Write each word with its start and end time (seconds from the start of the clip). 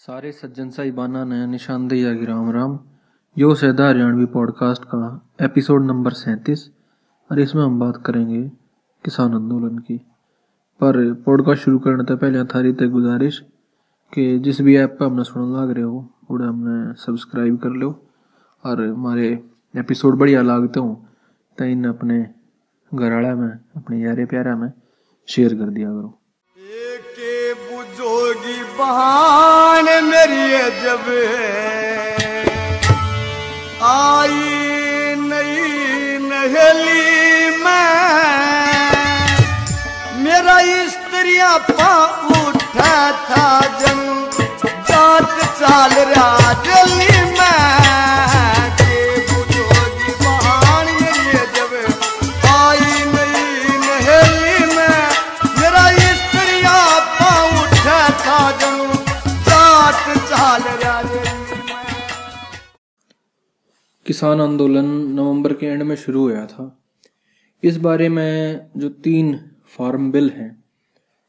सारे 0.00 0.32
सज्जन 0.32 0.68
साहिबाना 0.70 1.24
ने 1.24 1.46
निशानदेही 1.46 2.18
की 2.18 2.24
राम 2.24 2.50
राम। 2.50 2.78
यो 3.38 3.54
सैदा 3.54 3.88
हरियाणवी 3.88 4.26
पॉडकास्ट 4.26 4.84
का 4.84 5.00
एपिसोड 5.42 5.82
नंबर 5.84 6.12
सैंतीस। 6.12 6.70
और 7.30 7.40
इसमें 7.40 7.62
हम 7.62 7.78
बात 7.80 7.96
करेंगे 8.06 8.48
किसान 9.04 9.34
आंदोलन 9.34 9.78
की। 9.78 9.96
पर 10.80 11.12
पॉडकास्ट 11.14 11.62
शुरू 11.62 11.78
करने 11.78 12.04
से 12.04 12.16
पहले 12.16 12.44
थारी 12.44 12.72
तक 12.72 12.86
गुजारिश 12.86 13.38
कि 14.14 14.38
जिस 14.38 14.60
भी 14.60 14.76
ऐप 14.76 14.96
पर 15.00 15.06
हमने 15.06 15.24
सुन 15.24 15.52
लग 15.56 15.70
रहे 15.70 15.84
हो, 15.84 15.98
उड़े 16.30 16.46
हमने 16.46 16.94
सब्सक्राइब 16.94 17.56
कर 17.56 17.68
लो। 17.68 17.90
और 18.64 18.84
हमारे 18.86 19.28
एपिसोड 19.76 20.18
बढ़िया 20.18 20.42
लागते 20.42 20.80
हो 20.80 21.04
तो 21.58 21.64
इन 21.64 21.84
अपने 21.88 22.22
घर 22.94 23.12
वाले 23.12 23.34
में, 23.34 23.52
अपने 23.76 24.00
यारे 24.00 24.24
प्यारा 24.26 24.56
में 24.56 24.72
शेयर 25.26 25.54
कर 25.54 25.68
दिया 25.68 25.90
करो। 25.90 26.16
के 28.80 28.86
बहान 28.86 29.84
मेरी 30.04 30.48
जब 30.82 31.04
आई 33.82 34.30
नई 35.18 36.18
नहली 36.28 37.56
मैं। 37.64 38.24
मेरा 40.24 40.58
स्त्रिया 40.88 41.56
पा 41.56 42.04
उठा 42.24 43.12
था 43.12 43.60
जंग। 43.60 44.32
जात 44.90 45.60
चाल 45.60 45.90
रहा 45.90 46.52
किसान 64.20 64.40
आंदोलन 64.40 64.86
नवंबर 65.14 65.52
के 65.52 65.66
एंड 65.66 65.82
में 65.82 65.94
शुरू 65.96 66.22
हुआ 66.22 66.44
था। 66.46 66.64
इस 67.62 67.76
बारे 67.76 68.08
में 68.08 68.66
जो 68.76 68.88
तीन 69.04 69.32
फार्म 69.76 70.10
बिल 70.12 70.28
हैं, 70.30 70.50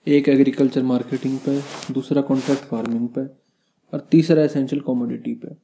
एक 0.07 0.27
एग्रीकल्चर 0.29 0.83
मार्केटिंग 0.83 1.37
पे, 1.39 1.55
दूसरा 1.93 2.21
कॉन्ट्रैक्ट 2.21 2.63
फ़ार्मिंग 2.63 3.07
पे 3.07 3.21
और 3.93 4.07
तीसरा 4.11 4.43
एसेंशियल 4.43 4.81
कमोडिटी 4.87 5.33
पे। 5.35 5.55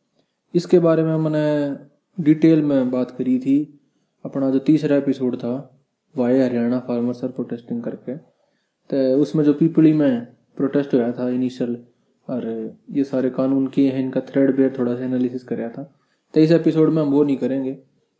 इसके 0.53 0.79
बारे 0.79 1.03
में 1.03 1.17
मैंने 1.17 2.23
डिटेल 2.23 2.61
में 2.61 2.91
बात 2.91 3.11
करी 3.17 3.37
थी। 3.39 3.57
अपना 4.25 4.49
जो 4.49 4.59
तीसरा 4.61 4.97
एपिसोड 4.97 5.35
था, 5.37 5.53
why 6.15 6.39
Haryana 6.39 6.79
farmers 6.87 7.23
are 7.23 7.31
protesting 7.31 7.83
करके 7.83 8.17
तो 8.89 9.21
उसमें 9.21 9.43
जो 9.43 9.53
पीपली 9.55 9.93
में 9.95 10.25
प्रोटेस्ट 10.57 10.93
हुआ 10.93 11.11
था 11.11 11.29
इनिशियल 11.31 11.77
और 12.27 12.49
ये 12.91 13.03
सारे 13.03 13.29
कानून 13.31 13.67
किए 13.67 13.91
हैं, 13.91 13.99
इनका 13.99 14.21
थ्रेड 14.23 14.55
बेयर 14.57 14.75
थोड़ा 14.79 14.95
सा 14.95 15.03
एनालिसिस 15.03 15.43
कराया 15.43 15.69
था। 15.69 15.93
तो 16.33 16.39
इस 16.39 16.51
एपिसोड 16.51 16.89
में 16.89 17.01
हम 17.01 17.09
वो 17.09 17.23
नहीं 17.23 17.37
करेंगे। 17.37 17.77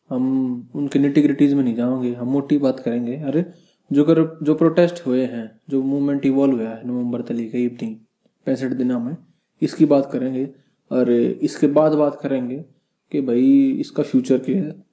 हम 0.10 0.70
उनके 0.76 1.00
निटिग्रिटीज 1.00 1.54
में 1.54 1.64
नहीं 1.64 1.76
जाओगे। 1.76 2.14
हम 2.14 2.28
मोटी 2.28 2.58
बात 2.58 2.80
करेंगे। 2.80 3.16
अरे, 3.16 3.46
जो 3.92 4.04
कर, 4.04 4.40
जो 4.44 4.56
प्रोटेस्ट 4.56 5.08
हुए 5.08 5.26
हैं, 5.26 5.62
जो 5.70 5.84
मूवमेंट 5.84 6.26
इवॉल्व 6.26 6.60
हुआ 6.60 6.70
है, 6.70 6.88
नवंबर 6.88 7.22
तली 7.22 7.50
के 7.50 7.64
इतनी 7.64 8.02
पैंसठ 8.46 8.68
दिनों 8.68 9.00
में, 9.00 9.18
इसकी 9.62 9.86
बात 9.86 10.10
करेंगे। 10.12 10.50
और 10.92 11.12
इसके 11.12 11.68
बाद 11.68 11.92
बात 11.92 12.20
करेंगे 12.22 12.66
कि 13.12 13.22
भाई 13.22 13.72
इसका 13.72 14.04
फ्यूचर 14.04 14.40
क्या 14.40 14.58
है। 14.58 14.84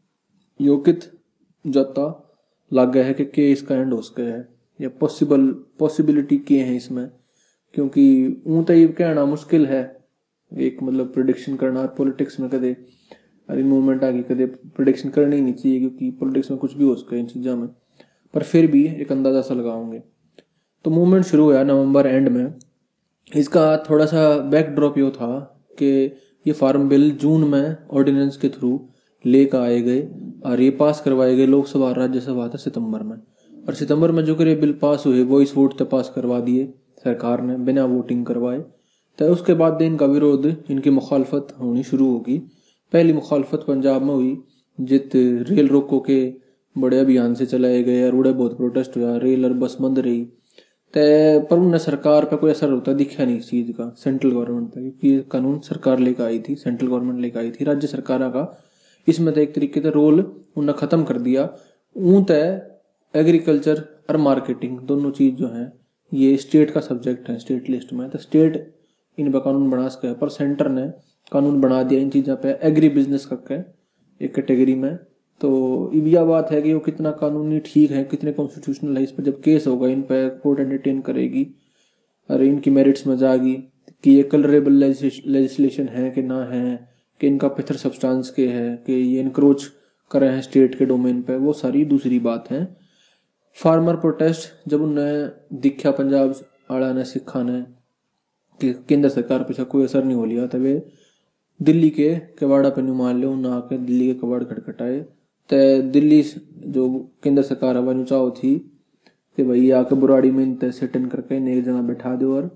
योकित 0.61 1.19
जाता 1.67 2.35
लग 2.73 2.93
गया 2.93 3.05
है 3.05 3.15
कि 3.15 3.25
के 3.25 3.53
इसका 3.53 3.75
एंड 3.75 3.93
हो 3.93 4.03
सके 4.03 4.23
है। 4.23 4.49
या 4.81 4.89
पॉसिबल 4.89 5.49
पॉसिबिलिटी 5.79 6.39
के 6.39 6.59
हैं 6.59 6.77
इसमें। 6.77 7.11
क्योंकि 7.75 8.37
ऊँ 8.47 8.65
तो 8.65 8.73
ये 8.73 8.89
कहना 8.89 9.25
मुश्किल 9.25 9.67
है। 9.67 10.05
एक 10.59 10.83
मतलब 10.83 11.13
प्रिडिक्शन 11.13 11.57
करना 11.57 11.87
पॉलिटिक्स 11.87 12.41
में 12.41 12.51
कदे 12.51 12.77
अरे 13.49 13.63
मूवमेंट 13.63 14.05
आगे 14.05 14.23
कदे 14.25 14.47
प्रिडिक्शन 14.47 15.09
करनी 15.09 15.37
ही 15.37 15.43
नहीं 15.43 15.55
चाहिए 15.55 15.79
क्योंकि 15.79 16.11
पॉलिटिक्स 16.21 16.51
में 16.51 16.59
कुछ 16.61 16.77
भी 16.77 16.85
हो 16.85 16.95
सके 16.95 17.19
इन 17.19 17.27
चीज़ों 17.27 17.57
में। 17.57 17.69
पर 18.35 18.43
फिर 18.43 18.71
भी 18.71 18.85
एक 18.87 19.13
अंदाज़ा 19.13 19.41
सा 19.41 19.55
लगाओगे 19.55 20.03
तो 20.85 20.91
मूवमेंट 20.91 21.25
शुरू 21.25 21.45
हुआ 21.45 21.63
नवंबर 21.65 22.07
एंड 22.07 22.29
में। 22.29 22.55
इसका 23.33 23.77
थोड़ा 23.89 24.07
सा 24.07 24.37
बैकड्रॉप 24.51 24.99
ये 24.99 25.11
था 25.11 25.39
कि 25.79 25.87
ये 26.47 26.53
फार्म 26.53 26.89
बिल 26.89 27.11
जून 27.19 27.49
में 27.49 27.77
ऑर्डिनेंस 27.91 28.37
के 28.37 28.49
थ्रू 28.49 28.79
लेकर 29.25 29.59
आए 29.59 29.81
गए 29.83 30.01
और 30.47 30.61
ये 30.61 30.71
पास 30.73 31.01
करवाए 31.01 31.37
गए 31.37 31.47
लोकसभा 31.47 31.85
और 31.85 31.99
राज्यसभा 31.99 32.49
था 32.49 32.59
सितंबर 32.59 33.03
में। 33.03 33.17
और 33.69 33.75
सितंबर 33.75 34.13
में 34.13 34.25
जो 34.25 34.35
करे 34.35 34.55
बिल 34.55 34.73
पास 34.83 35.05
हुए 35.07 35.23
वॉइस 35.25 35.57
वोट 35.57 35.79
तक 35.79 35.89
पास 35.91 36.13
करवा 36.15 36.41
दिए 36.41 36.73
सरकार 37.05 37.43
ने, 37.43 37.57
बिना 37.57 37.85
वोटिंग 37.85 38.25
करवाए। 38.27 38.59
तो 39.19 39.29
उसके 39.29 39.55
बाद 39.55 39.83
इनका 39.83 40.07
विरोध, 40.07 40.47
इनकी 40.71 40.91
मुखालफत 40.91 41.55
होनी 41.61 41.83
शुरू 41.83 42.11
होगी। 42.11 42.37
पहली 42.95 43.13
मुखालफत 43.13 43.65
पंजाब 43.69 44.03
में 44.03 44.15
हुई, 44.15 44.37
जित 44.79 45.11
रेल 45.49 45.69
रोको 45.69 45.99
के 46.01 46.23
बड़े 46.77 46.99
अभियान 46.99 47.35
से 47.35 47.47
चलाए 47.47 47.83
गए 47.83 48.07
और 48.07 48.15
उड़े 48.15 48.33
बहुत 48.33 48.57
प्रोटेस्ट 48.57 48.97
हुआ, 48.97 49.17
रेल 49.19 49.45
और 49.45 49.53
बस 49.55 49.77
बंद 49.81 49.99
रही। 49.99 50.25
तो 50.95 51.01
पर 51.47 51.57
उन्हें 51.57 51.79
सरकार 51.81 52.25
पे 52.25 52.37
कोई 52.37 52.51
असर 52.51 52.71
होता 52.71 52.93
दिखा 52.95 53.25
नहीं 53.25 53.39
इस 53.39 53.49
चीज़ 53.51 53.71
का 53.73 53.89
सेंट्रल 53.99 54.31
गवर्नमेंट 54.31 54.69
पे, 54.69 54.81
क्योंकि 54.81 55.09
ये 55.09 55.25
कानून 55.31 55.59
सरकार 55.61 55.99
लेकर 55.99 56.25
आई 56.25 56.39
थी 56.39 56.55
सेंट्रल 56.55 56.89
गवर्नमेंट 56.89 57.21
लेकर 57.21 57.39
आई 57.41 57.51
थी, 57.51 57.65
राज्य 57.65 57.87
सरकार 57.87 58.29
का। 58.29 58.47
इसमें 59.09 59.33
तो 59.35 59.41
एक 59.41 59.55
तरीके 59.55 59.81
से 59.81 59.91
रोल 59.91 60.21
उन्हें 60.57 60.77
ख़त्म 60.79 61.05
कर 61.05 61.19
दिया। 61.21 61.49
ऊँ 61.97 62.25
तय 62.25 62.61
एग्रीकल्चर 63.15 63.83
और 64.11 64.17
मार्केटिंग 64.19 64.79
दोनों 64.83 65.11
चीज़ 65.11 65.35
जो 65.35 65.49
है, 65.49 65.73
ये 66.13 66.37
स्टेट 66.37 66.71
का 66.71 66.81
सब्जेक्ट 66.83 67.29
है 67.31 67.39
स्टेट 67.39 67.69
लिस्ट 67.71 67.93
में। 67.93 68.09
तो 68.11 68.19
स्टेट 68.19 68.75
इन 69.19 69.33
पर 69.33 69.39
कानून 69.41 69.69
बना 69.71 69.89
सके, 69.89 70.13
पर 70.15 70.29
सेंटर 70.31 70.69
ने 70.71 70.87
कानून 71.33 71.61
बना 71.61 71.83
दिया 71.83 72.01
इन 72.01 72.11
चीज़ों 72.11 72.37
पे। 72.37 72.59
एग्री 72.63 72.89
बिज़नेस 72.89 73.27
करके 73.27 74.25
एक 74.25 74.35
कैटेगरी 74.35 74.75
में। 74.75 74.97
तो 75.41 75.91
यह 75.95 76.25
बात 76.25 76.51
है 76.51 76.61
कि 76.63 76.73
वो 76.75 76.81
कितना 76.81 77.11
कानूनी 77.11 77.59
ठीक 77.59 77.91
है, 77.91 78.05
कितने 78.05 78.33
कॉन्स्टिट्यूशनल 78.33 78.97
है 78.97 79.03
इस 79.03 79.13
पर 79.13 79.23
जब 79.23 79.41
केस 79.41 79.67
होगा, 79.67 79.89
इन 79.89 80.03
पर 80.03 80.29
कोर्ट 80.43 80.61
एंटरटेन 80.61 81.01
करेगी। 81.01 81.47
और 82.31 82.43
इनकी 82.43 82.71
मेरिट्स 82.71 83.07
में 83.07 83.17
जाएगी 83.19 83.55
कि 84.05 84.11
ये 84.11 84.23
कलरेबल 84.23 84.73
लेजिस्लेशन 84.73 85.89
है 85.89 86.11
कि 86.11 86.23
ना 86.23 86.45
है, 86.45 86.89
कि 87.21 87.27
इनका 87.27 87.49
पिथर 87.49 87.77
सब्सटेंस 87.77 88.31
के 88.31 88.49
है, 88.49 88.77
कि 88.77 88.93
ये 88.93 89.21
इनक्रोच 89.21 89.65
कर 90.11 90.21
रहे 90.21 90.35
हैं 90.35 90.43
स्टेट 90.43 90.75
के 90.75 90.85
डोमेन 90.85 91.23
पे, 91.23 91.37
वो 91.37 91.53
सारी 91.53 91.85
दूसरी 91.85 92.19
बात 92.19 92.51
है। 92.51 92.77
फार्मर 93.57 93.97
प्रोटेस्ट 93.97 94.69
जब 94.69 94.83
उन्हें 94.83 95.31
दिखा 95.53 95.91
पंजाब 95.91 96.35
आड़ा 96.71 96.93
ने 96.93 97.05
सिखा 97.05 97.43
ने 97.43 97.61
कि 98.61 98.73
केंद्र 98.89 99.09
सरकार 99.09 99.43
पीछे 99.43 99.65
कोई 99.65 99.85
असर 99.85 100.05
नहीं 100.05 100.17
हो 100.17 100.25
लिया, 100.25 100.47
तबे 100.47 100.75
दिल्ली 101.61 101.91
के 101.91 102.15
कबाड़ा 102.39 102.69
पे 102.69 102.83
मान 102.83 103.21
लो 103.21 103.31
उन्हें 103.33 103.53
आके 103.53 103.79
दिल्ली 103.79 104.07
के 104.07 104.15
कबाड़ 104.15 104.43
खटखटाए। 104.45 105.01
तो 105.51 105.57
दिल्ली 105.91 106.23
जो 106.67 106.89
केंद्र 107.25 107.43
सरकार 107.43 107.77
हवा 107.77 108.03
चाहो 108.03 108.31
थी 108.31 108.57
कि 109.39 109.45
भाई 109.45 109.71
आके 109.71 109.95
बुराड़ी 109.95 110.31
में 110.31 110.45
इन 110.45 110.71
सेट 110.71 110.97
इन 110.97 111.07
करके 111.07 111.37
एक 111.53 111.65
जगह 111.65 111.83
बैठा 111.83 112.15
दो 112.17 112.35
और 112.37 112.51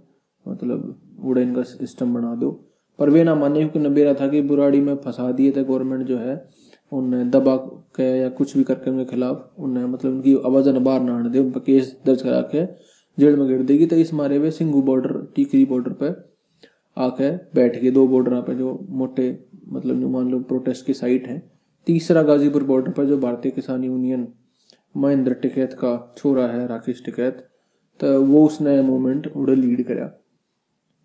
मतलब 0.46 1.00
उड़े 1.24 1.42
इनका 1.42 1.62
सिस्टम 1.62 2.14
बना 2.14 2.34
दो। 2.34 2.50
पर 2.98 3.10
वे 3.10 3.22
ना 3.24 3.34
माने 3.34 3.58
क्योंकि 3.58 3.78
नबेरा 3.78 4.14
था 4.14 4.28
कि 4.28 4.40
बुराड़ी 4.42 4.80
में 4.80 4.94
फंसा 4.96 5.30
दिए 5.32 5.50
थे 5.50 5.64
गवर्नमेंट 5.64 6.06
जो 6.06 6.16
है, 6.18 6.48
उन्हें 6.92 7.30
दबा 7.30 7.56
के 7.96 8.04
या 8.20 8.28
कुछ 8.28 8.56
भी 8.56 8.64
करके 8.64 8.90
उनके 8.90 9.04
खिलाफ 9.04 9.54
उन्हें 9.58 9.84
मतलब 9.84 10.12
उनकी 10.12 10.34
आवाज़ 10.46 10.68
न 10.70 10.82
बाहर 10.84 11.02
ना 11.02 11.16
आने 11.16 11.30
दे, 11.30 11.38
उन 11.38 11.50
पर 11.50 11.60
केस 11.60 11.96
दर्ज 12.06 12.22
करा 12.22 12.40
के 12.54 12.64
जेल 13.18 13.36
में 13.36 13.46
गिर 13.48 13.62
देगी। 13.62 13.86
तो 13.86 13.96
इस 13.96 14.12
मारे 14.14 14.36
हुए 14.36 14.50
सिंगू 14.50 14.82
बॉर्डर 14.82 15.20
टीकरी 15.36 15.64
बॉर्डर 15.64 15.92
पे 15.92 16.10
आके 16.98 17.30
बैठ 17.54 17.76
गए 17.80 17.90
दो 17.90 18.06
बॉर्डर 18.08 18.40
पे 18.42 18.54
जो 18.54 18.78
मोटे 18.90 19.30
मतलब 19.68 20.00
जो 20.00 20.08
मान 20.08 20.30
लो 20.30 20.38
प्रोटेस्ट 20.42 20.86
की 20.86 20.94
साइट 20.94 21.26
है, 21.26 21.42
तीसरा 21.86 22.22
गाजीपुर 22.22 22.64
बॉर्डर 22.64 22.90
पर 22.92 23.04
जो 23.04 23.18
भारतीय 23.18 23.52
किसान 23.52 23.84
यूनियन 23.84 24.26
महेंद्र 24.96 25.34
टिकैत 25.34 25.72
का 25.74 26.14
छोरा 26.16 26.46
है, 26.46 26.66
राकेश 26.66 27.02
टिकैत 27.04 27.46
तो 28.00 28.20
वो 28.22 28.44
उसने 28.46 28.80
मूवमेंट 28.82 29.26
उड़े 29.26 29.54
लीड 29.54 29.82
करा। 29.86 30.10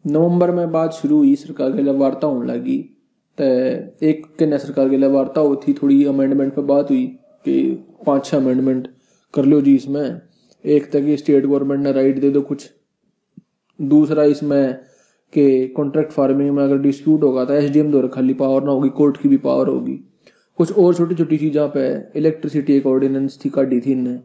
नवंबर 0.06 0.52
में 0.52 0.72
बात 0.72 0.94
शुरू 0.94 1.18
हुई, 1.18 1.36
सरकार 1.36 1.76
के 1.76 1.82
लिए 1.82 1.94
वार्ता 1.94 2.28
होने 2.28 2.48
लगी 2.48 2.78
तो 3.38 3.44
एक 4.06 4.26
कन्या 4.40 4.58
सरकार 4.58 4.90
के 4.90 4.98
लिए 4.98 5.10
वार्ता 5.10 5.42
हुई, 5.42 5.58
थी 5.58 5.74
थोड़ी 5.74 6.04
अमेंडमेंट 6.06 6.54
पर 6.56 6.62
बात 6.64 6.90
हुई 6.90 7.06
कि 7.46 7.62
पाँच 8.06 8.26
छः 8.26 8.38
अमेंडमेंट 8.38 8.88
कर 9.34 9.46
लो 9.46 9.62
जी 9.62 9.76
इसमें, 9.76 10.22
एक 10.66 10.92
तक 10.92 11.06
स्टेट 11.20 11.46
गवर्नमेंट 11.46 11.84
ने 11.84 11.92
राइट 11.92 12.20
दे 12.20 12.30
दो 12.30 12.42
कुछ, 12.42 12.70
दूसरा 13.80 14.24
इसमें 14.26 14.80
कि 15.34 15.68
कॉन्ट्रैक्ट 15.68 16.12
फ़ार्मिंग 16.12 16.52
में 16.52 16.64
अगर 16.64 16.78
डिस्प्यूट 16.80 17.24
होगा 17.24 17.46
तो 17.46 17.54
एस 17.54 17.70
डी 17.72 17.80
एम 17.80 17.92
द्वारा 17.92 18.08
खाली 18.08 18.34
पावर 18.34 18.64
ना 18.64 18.72
होगी 18.72 18.90
कोर्ट 18.90 19.18
की 19.18 19.30
भी 19.30 19.38
पावर 19.40 19.68
होगी। 19.68 20.00
कुछ 20.60 20.78
और 20.78 20.94
छोटी 20.96 21.16
छोटी 21.16 21.38
चीज़ों 21.38 21.68
पे 21.70 21.86
इलेक्ट्रिसिटी 22.20 22.74
एक 22.74 22.86
ऑर्डिनेंस 22.88 23.40
थी, 23.46 23.50
काटी 23.50 23.80
थी 23.80 23.92
इनने, 23.92 24.18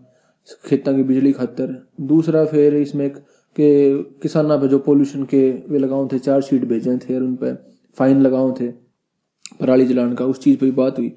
खेतों 0.66 0.94
की 0.96 1.02
बिजली 1.02 1.32
खातर। 1.32 1.75
दूसरा 2.00 2.44
फिर 2.44 2.75
इसमें 2.76 3.08
के 3.10 4.02
किसाना 4.22 4.56
पे 4.56 4.69
जो 4.69 4.78
पोल्यूशन 4.78 5.25
के 5.25 5.50
वे 5.70 5.78
लगाओ 5.78 6.08
थे, 6.08 6.19
चार 6.19 6.40
शीट 6.40 6.64
भेजे 6.64 6.96
थे 6.99 7.14
और 7.14 7.22
उन 7.22 7.34
पर 7.37 7.56
फाइन 7.99 8.20
लगाओ 8.20 8.52
थे, 8.61 8.69
पराली 9.61 9.87
जलान 9.87 10.14
का, 10.14 10.25
उस 10.25 10.40
चीज़ 10.40 10.58
पर 10.58 10.70
बात 10.72 10.99
हुई। 10.99 11.12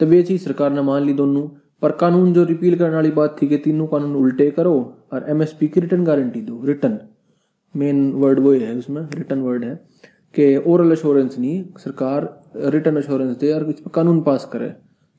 तो 0.00 0.06
वे 0.06 0.22
चीज़ 0.22 0.44
सरकार 0.44 0.72
ने 0.72 0.82
मान 0.82 1.02
ली 1.02 1.12
दोनों, 1.12 1.46
पर 1.82 1.92
कानून 1.92 2.32
जो 2.32 2.44
रिपील 2.44 2.78
करने 2.78 2.94
वाली 2.94 3.10
बात 3.10 3.36
थी 3.42 3.46
कि 3.46 3.56
तीनों 3.56 3.86
कानून 3.86 4.14
उल्टे 4.16 4.50
करो 4.50 4.74
और 5.12 5.26
एमएसपी 5.28 5.68
की 5.68 5.80
रिटर्न 5.80 6.04
गारंटी 6.04 6.40
दो 6.40 6.62
रिटर्न 6.64 6.98
मेन 7.76 8.10
वर्ड 8.12 8.38
वो 8.38 8.52
है 8.52 8.74
उसमें 8.74 9.02
रिटर्न 9.14 9.40
वर्ड 9.40 9.64
है, 9.64 9.74
कि 10.34 10.56
ओरल 10.56 10.90
अश्योरेंस 10.90 11.38
नहीं, 11.38 11.64
सरकार 11.78 12.42
रिटर्न 12.56 12.96
अश्योरेंस 12.96 13.36
दे 13.36 13.52
और 13.52 13.68
इस 13.70 13.80
पर 13.80 13.90
कानून 13.90 14.20
पास 14.22 14.48
करे 14.52 14.68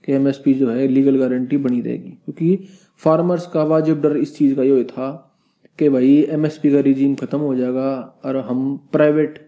कि 0.04 0.14
एमएसपी 0.14 0.54
जो 0.54 0.70
है 0.70 0.88
लीगल 0.88 1.18
गारंटी 1.20 1.58
बनी 1.58 1.82
रहेगी। 1.82 2.10
क्योंकि 2.10 2.68
फार्मर्स 2.98 3.48
का 3.48 3.64
वाजिब 3.64 4.02
डर 4.02 4.18
इस 4.18 4.38
चीज़ 4.38 4.56
का 4.56 4.64
ये 4.64 4.84
था 4.84 5.10
कि 5.80 5.90
भाई 5.90 6.16
एमएसपी 6.30 6.72
का 6.72 6.80
रिजीम 6.80 7.16
ख़त्म 7.16 7.38
हो 7.38 7.56
जाएगा 7.56 7.92
और 8.26 8.38
हम 8.38 8.78
प्राइवेट 8.92 9.40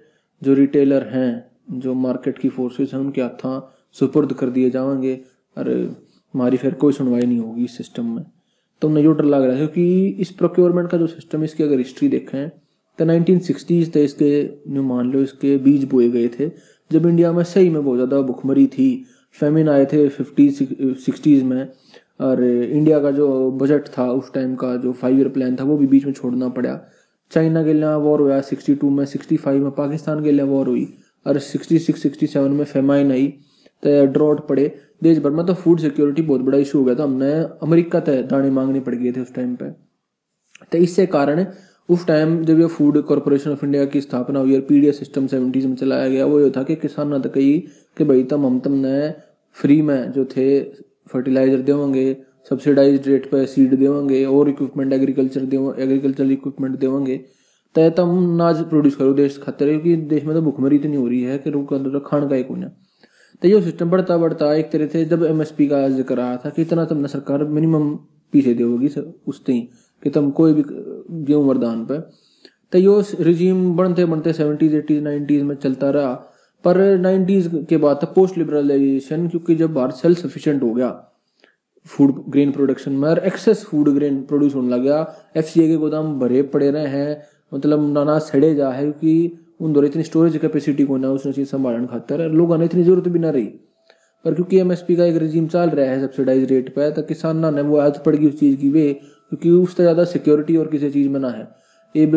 जो 0.42 0.54
रिटेलर 0.54 1.08
हैं, 1.08 1.46
जो 1.72 1.94
मार्केट 1.94 2.38
की 2.38 2.50
फोर्सेस 2.50 2.94
हैं, 2.94 3.00
उनके 3.00 3.22
हाथों 3.22 3.60
सुपुर्द 3.96 4.34
कर 4.34 4.50
दिए 4.50 4.70
जाएँगे 4.70 5.20
और 5.58 5.70
हमारी 6.34 6.58
फिर 6.58 6.74
कोई 6.74 6.94
सुनवाई 6.94 7.22
नहीं 7.22 7.40
होगी 7.40 7.64
इस 7.64 7.78
सिस्टम 7.78 8.16
में। 8.16 8.26
तो 8.82 8.88
उन्हें 8.88 9.04
जो 9.04 9.12
डर 9.12 9.26
लग 9.26 9.44
रहा 9.44 9.52
है, 9.52 9.58
क्योंकि 9.58 10.08
इस 10.22 10.32
प्रोक्योरमेंट 10.32 10.90
का 10.90 10.98
जो 10.98 11.08
सिस्टम 11.08 11.44
इसकी 11.44 11.64
अगर 11.64 11.78
हिस्ट्री 11.78 12.08
देखें 12.08 12.50
तो 13.00 13.06
नाइनटीन 13.06 13.40
सिक्सटीज 13.42 13.94
थे 13.96 14.04
इसके, 14.04 14.44
न्यू 14.70 14.84
मान 14.84 15.12
लो 15.12 15.22
इसके 15.22 15.58
बीज 15.60 15.84
बोए 15.86 16.10
गए 16.10 16.28
थे। 16.30 16.50
जब 16.92 17.06
इंडिया 17.06 17.32
में 17.32 17.44
सही 17.46 17.70
में 17.70 17.84
बहुत 17.84 17.98
ज़्यादा 17.98 18.22
भुखमरी 18.24 18.66
थी 18.70 19.06
फेमिन 19.36 19.70
आए 19.70 19.86
थे 19.86 20.08
फिफ्टी 20.10 20.50
सिक्सटीज़ 20.52 21.44
में, 21.44 21.68
और 22.20 22.44
इंडिया 22.44 23.00
का 23.00 23.12
जो 23.12 23.28
बजट 23.54 23.88
था 23.98 24.12
उस 24.12 24.34
टाइम 24.34 24.56
का, 24.56 24.76
जो 24.76 24.92
फाइव 24.94 25.18
ईयर 25.18 25.28
प्लान 25.30 25.56
था, 25.56 25.64
वो 25.64 25.78
भी 25.78 25.88
बीच 25.88 26.06
में 26.06 26.14
छोड़ना 26.14 26.48
पड़ा। 26.50 26.80
चाइना 27.32 27.64
के 27.64 27.74
लिए 27.74 27.94
वॉर 27.98 28.22
हुआ 28.22 28.40
सिक्सटी 28.44 28.76
टू 28.76 28.90
में 28.90 29.06
सिक्सटी 29.06 29.38
फाइव 29.38 29.64
में, 29.64 29.72
पाकिस्तान 29.74 30.24
के 30.24 30.32
लिए 30.32 30.46
वॉर 30.46 30.68
हुई, 30.68 30.88
और 31.26 31.40
सिक्सटी 31.42 31.80
सिक्स 31.80 32.02
सिक्सटी 32.02 32.28
सेवन 32.28 32.52
में 32.52 32.66
फेमाइन 32.66 33.12
आई 33.12 33.28
तो 33.84 34.06
ड्रॉट 34.08 34.48
पड़े। 34.48 34.68
देश 35.04 35.18
भर 35.20 35.32
में 35.32 35.46
तो 35.46 35.54
फ़ूड 35.54 35.80
सिक्योरिटी 35.80 36.22
बहुत 36.22 36.42
बड़ा 36.42 36.58
इशू 36.58 36.78
हो 36.80 36.84
गया 36.86 36.96
था। 36.96 37.04
हमने 37.04 37.32
अमेरिका 37.64 38.00
तक 38.00 38.22
दाने 38.30 38.50
मांगने 38.52 38.80
पड़ 38.80 38.94
गए 38.96 39.12
थे 39.12 39.22
उस 39.22 39.34
टाइम 39.34 39.56
पे। 39.56 39.70
तो 40.72 40.78
इससे 40.78 41.06
कारण 41.08 41.46
उस 41.90 42.06
टाइम 42.08 42.44
जब 42.46 42.60
ये 42.60 42.68
फ़ूड 42.68 43.02
कॉरपोरेशन 43.06 43.52
ऑफ़ 43.52 43.66
इंडिया 43.66 43.86
की 43.86 44.02
स्थापना 44.02 44.40
हुई 44.40 44.56
और 44.56 44.62
पी 44.62 44.92
सिस्टम 44.94 45.28
सेवेंटीज 45.28 45.66
में 45.66 45.76
चलाया 45.76 46.08
गया, 46.10 46.26
वो 46.26 46.40
ये 46.40 46.50
था 46.58 46.64
कि 46.64 46.76
किसान 46.76 47.08
ना 47.08 47.18
तो 47.20 47.30
कही 47.30 47.60
कि 47.98 48.04
भाई 48.04 48.24
तम 48.24 48.46
हम 48.46 48.60
तुमने 48.60 49.10
फ्री 49.56 49.82
में 49.82 50.12
जो 50.12 50.26
थे 50.28 50.48
फर्टिलाइज़र 51.14 51.62
देवेंगे 51.62 52.16
सब्सिडाइज 52.50 53.08
रेट 53.08 53.30
पर 53.32 53.46
सीड 53.46 53.76
देवेंगे, 53.76 54.24
और 54.26 54.50
इक्विपमेंट 54.50 54.94
एग्रीकल्चर 54.94 55.46
देव 55.46 55.76
एग्रीकल्चर 55.80 56.32
इक्विपमेंट 56.32 56.78
देवेंगे 56.80 57.18
तय 57.76 57.90
तम 57.98 58.20
नाज 58.38 58.64
प्रोड्यूस 58.70 58.96
करो 58.96 59.14
देश 59.14 59.38
खातर, 59.44 59.66
क्योंकि 59.68 59.96
देश 60.08 60.24
में 60.24 60.36
तो 60.36 60.42
भुखमरी 60.42 60.76
इतनी 60.76 60.96
हो 60.96 61.08
रही 61.08 61.22
है 61.22 61.38
कि 61.38 61.50
रुक 61.50 61.74
खान 62.08 62.28
का 62.30 62.36
एक 62.36 62.48
होना 62.50 62.72
तो 63.42 63.48
ये 63.48 63.62
सिस्टम 63.62 63.90
बढ़ता 63.90 64.18
बढ़ता 64.18 64.54
एक 64.54 64.72
तरह 64.72 64.88
से 64.88 65.04
जब 65.06 65.24
एमएसपी 65.24 65.68
का 65.68 65.88
ज़िक्र 65.90 66.20
आया 66.20 66.38
था 66.38 66.50
कि 66.50 66.62
इतना 66.62 66.86
तुमने 66.86 67.08
सरकार 67.08 67.44
मिनिमम 67.48 67.94
पीछे 68.34 68.54
देगी 68.54 68.88
उस 69.28 69.44
तीन 69.46 69.68
कि 70.04 70.10
तुम 70.10 70.30
कोई 70.32 70.54
भी 70.54 70.64
गेहूँ 71.26 71.44
वरदान 71.48 71.86
पे। 71.86 72.00
तो 72.74 72.80
यो 72.80 73.02
रिजीम 73.22 73.76
बनते 73.76 74.06
बनते 74.06 74.34
सेवेंटीज 74.34 74.74
एटीज 74.76 75.04
नाइन्टीज 75.04 75.44
में 75.44 75.56
चलता 75.56 75.90
रहा। 75.90 76.14
पर 76.64 76.78
नाइन्टीज 77.00 77.50
के 77.70 77.78
बाद 77.78 78.00
था 78.04 78.12
पोस्ट 78.14 78.38
लिबरलाइजेशन 78.38 79.28
क्योंकि 79.28 79.56
जब 79.56 79.74
भारत 79.74 79.96
सेल्फ 79.96 80.18
सफिशियंट 80.20 80.64
हो 80.64 80.74
गया 80.74 80.90
फ़ूड 81.86 82.24
ग्रेन 82.30 82.52
प्रोडक्शन 82.52 82.92
में, 82.92 83.08
और 83.10 83.20
एक्सेस 83.20 83.64
फ़ूड 83.66 83.90
ग्रेन 83.90 84.22
प्रोड्यूस 84.24 84.56
होने 84.56 84.70
लग 84.70 84.82
गया 84.84 85.00
एफ़ 85.38 85.54
के 85.54 85.76
गोदाम 85.78 86.20
भरे 86.20 86.42
पड़े 86.46 86.70
रहे 86.72 86.88
हैं। 86.88 87.22
मतलब 87.52 87.92
नाना 87.94 88.18
सड़े 88.22 88.54
जा 88.56 88.70
है, 88.70 88.82
क्योंकि 88.84 89.38
उन 89.62 89.74
दौरे 89.74 89.88
इतनी 89.88 90.04
स्टोरेज 90.04 90.38
कैपेसिटी 90.38 90.84
को 90.86 90.98
ना 90.98 91.10
उसने 91.10 91.32
चीज़ 91.34 91.48
संभालने 91.50 91.88
खातर 91.88 92.28
लोगों 92.32 92.58
ने 92.58 92.66
इतनी 92.66 92.84
ज़रूरत 92.84 93.08
भी 93.08 93.20
ना 93.20 93.30
रही। 93.30 93.46
पर 94.26 94.34
क्योंकि 94.34 94.60
एमएसपी 94.60 94.96
का 94.96 95.06
एक 95.06 95.18
रिजीम 95.18 95.48
चल 95.48 95.70
रहा 95.70 95.86
है 95.86 96.02
सब्सिडाइज 96.02 96.52
रेट 96.52 96.74
पे 96.76 96.90
तो 96.92 97.02
किसान 97.04 97.38
ना 97.38 97.62
वो 97.62 97.78
आदत 97.78 98.02
पड़ 98.06 98.16
गई 98.16 98.28
उस 98.28 98.40
चीज़ 98.40 98.56
की 98.62 98.70
वे 98.70 99.00
क्योंकि 99.32 99.50
उससे 99.52 99.84
ज़्यादा 99.84 100.04
सिक्योरिटी 100.06 100.56
और 100.58 100.68
किसी 100.68 100.90
चीज़ 100.92 101.10
में 101.10 101.20
ना 101.20 101.30
है। 101.30 101.44
अब 101.96 102.16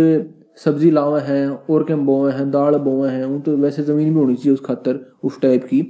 सब्ज़ी 0.58 0.90
लावे 0.90 1.20
हैं 1.22 1.48
और 1.48 1.82
के 1.84 1.94
बोए 1.96 2.32
हैं, 2.32 2.50
दाल 2.50 2.74
बोए 2.78 3.10
हैं, 3.10 3.24
उन 3.24 3.40
तो 3.40 3.56
वैसे 3.56 3.82
ज़मीन 3.82 4.08
भी 4.08 4.20
होनी 4.20 4.34
चाहिए 4.36 4.52
उस 4.52 4.60
खातर, 4.60 5.00
उस 5.24 5.40
टाइप 5.40 5.64
की। 5.64 5.80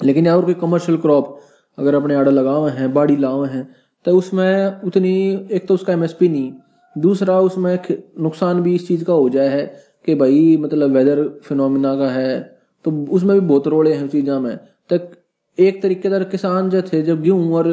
लेकिन 0.00 0.28
और 0.28 0.44
कोई 0.44 0.54
कमर्शियल 0.56 0.98
क्रॉप 0.98 1.38
अगर 1.78 1.94
अपने 1.94 2.14
आड़े 2.14 2.30
लगावे 2.30 2.70
हैं, 2.70 2.92
बाड़ी 2.94 3.16
लावे 3.16 3.48
हैं 3.48 3.68
तो 4.06 4.16
उसमें 4.18 4.82
उतनी, 4.82 5.12
एक 5.50 5.66
तो 5.68 5.74
उसका 5.74 5.92
एमएसपी 5.92 6.28
नहीं। 6.28 6.52
दूसरा, 6.96 7.38
उसमें 7.40 7.78
नुकसान 8.20 8.60
भी 8.62 8.74
इस 8.74 8.86
चीज़ 8.88 9.04
का 9.04 9.12
हो 9.12 9.28
जाए 9.28 9.48
है 9.48 9.64
कि 10.06 10.14
भाई 10.14 10.56
मतलब 10.56 10.90
वेदर 10.90 11.22
फिनोमिना 11.44 11.94
का 11.96 12.08
है 12.10 12.40
तो 12.84 12.90
उसमें 13.10 13.38
भी 13.40 13.46
बहुत 13.46 13.66
रोड़े 13.66 13.92
हैं 13.94 14.08
चीज़ों 14.08 14.40
में। 14.40 14.56
तक 14.90 15.10
एक 15.58 15.82
तरीके 15.82 16.08
से 16.10 16.24
किसान 16.26 16.68
जो 16.70 16.82
थे, 16.82 17.02
जब 17.02 17.22
गेहूँ 17.22 17.54
और 17.54 17.68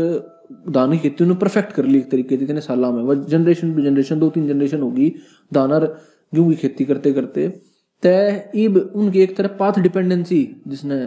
दाने 0.69 0.98
की 0.98 1.01
खेती 1.01 1.24
उन्होंने 1.24 1.39
परफेक्ट 1.42 1.71
कर 1.74 1.86
ली 1.86 1.98
एक 1.98 2.09
तरीके 2.12 2.38
से, 2.38 2.44
इतने 2.44 2.62
साल 2.62 2.80
में। 2.86 3.01
वह 3.03 3.24
जनरेशन 3.25 3.74
टू 3.75 3.81
जनरेशन 3.81 4.19
दो 4.19 4.30
तीन 4.30 4.48
जनरेशन 4.48 4.81
होगी, 4.81 5.13
दाना 5.51 5.80
गेहूँ 5.80 6.50
की 6.50 6.56
खेती 6.57 6.86
करते 6.86 7.12
करते 7.13 7.48
तय 8.03 8.51
इब 8.56 8.77
उनकी 8.95 9.19
एक 9.21 9.36
तरह 9.38 9.48
पाथ 9.59 9.80
डिपेंडेंसी 9.80 10.44
जिसने 10.68 11.06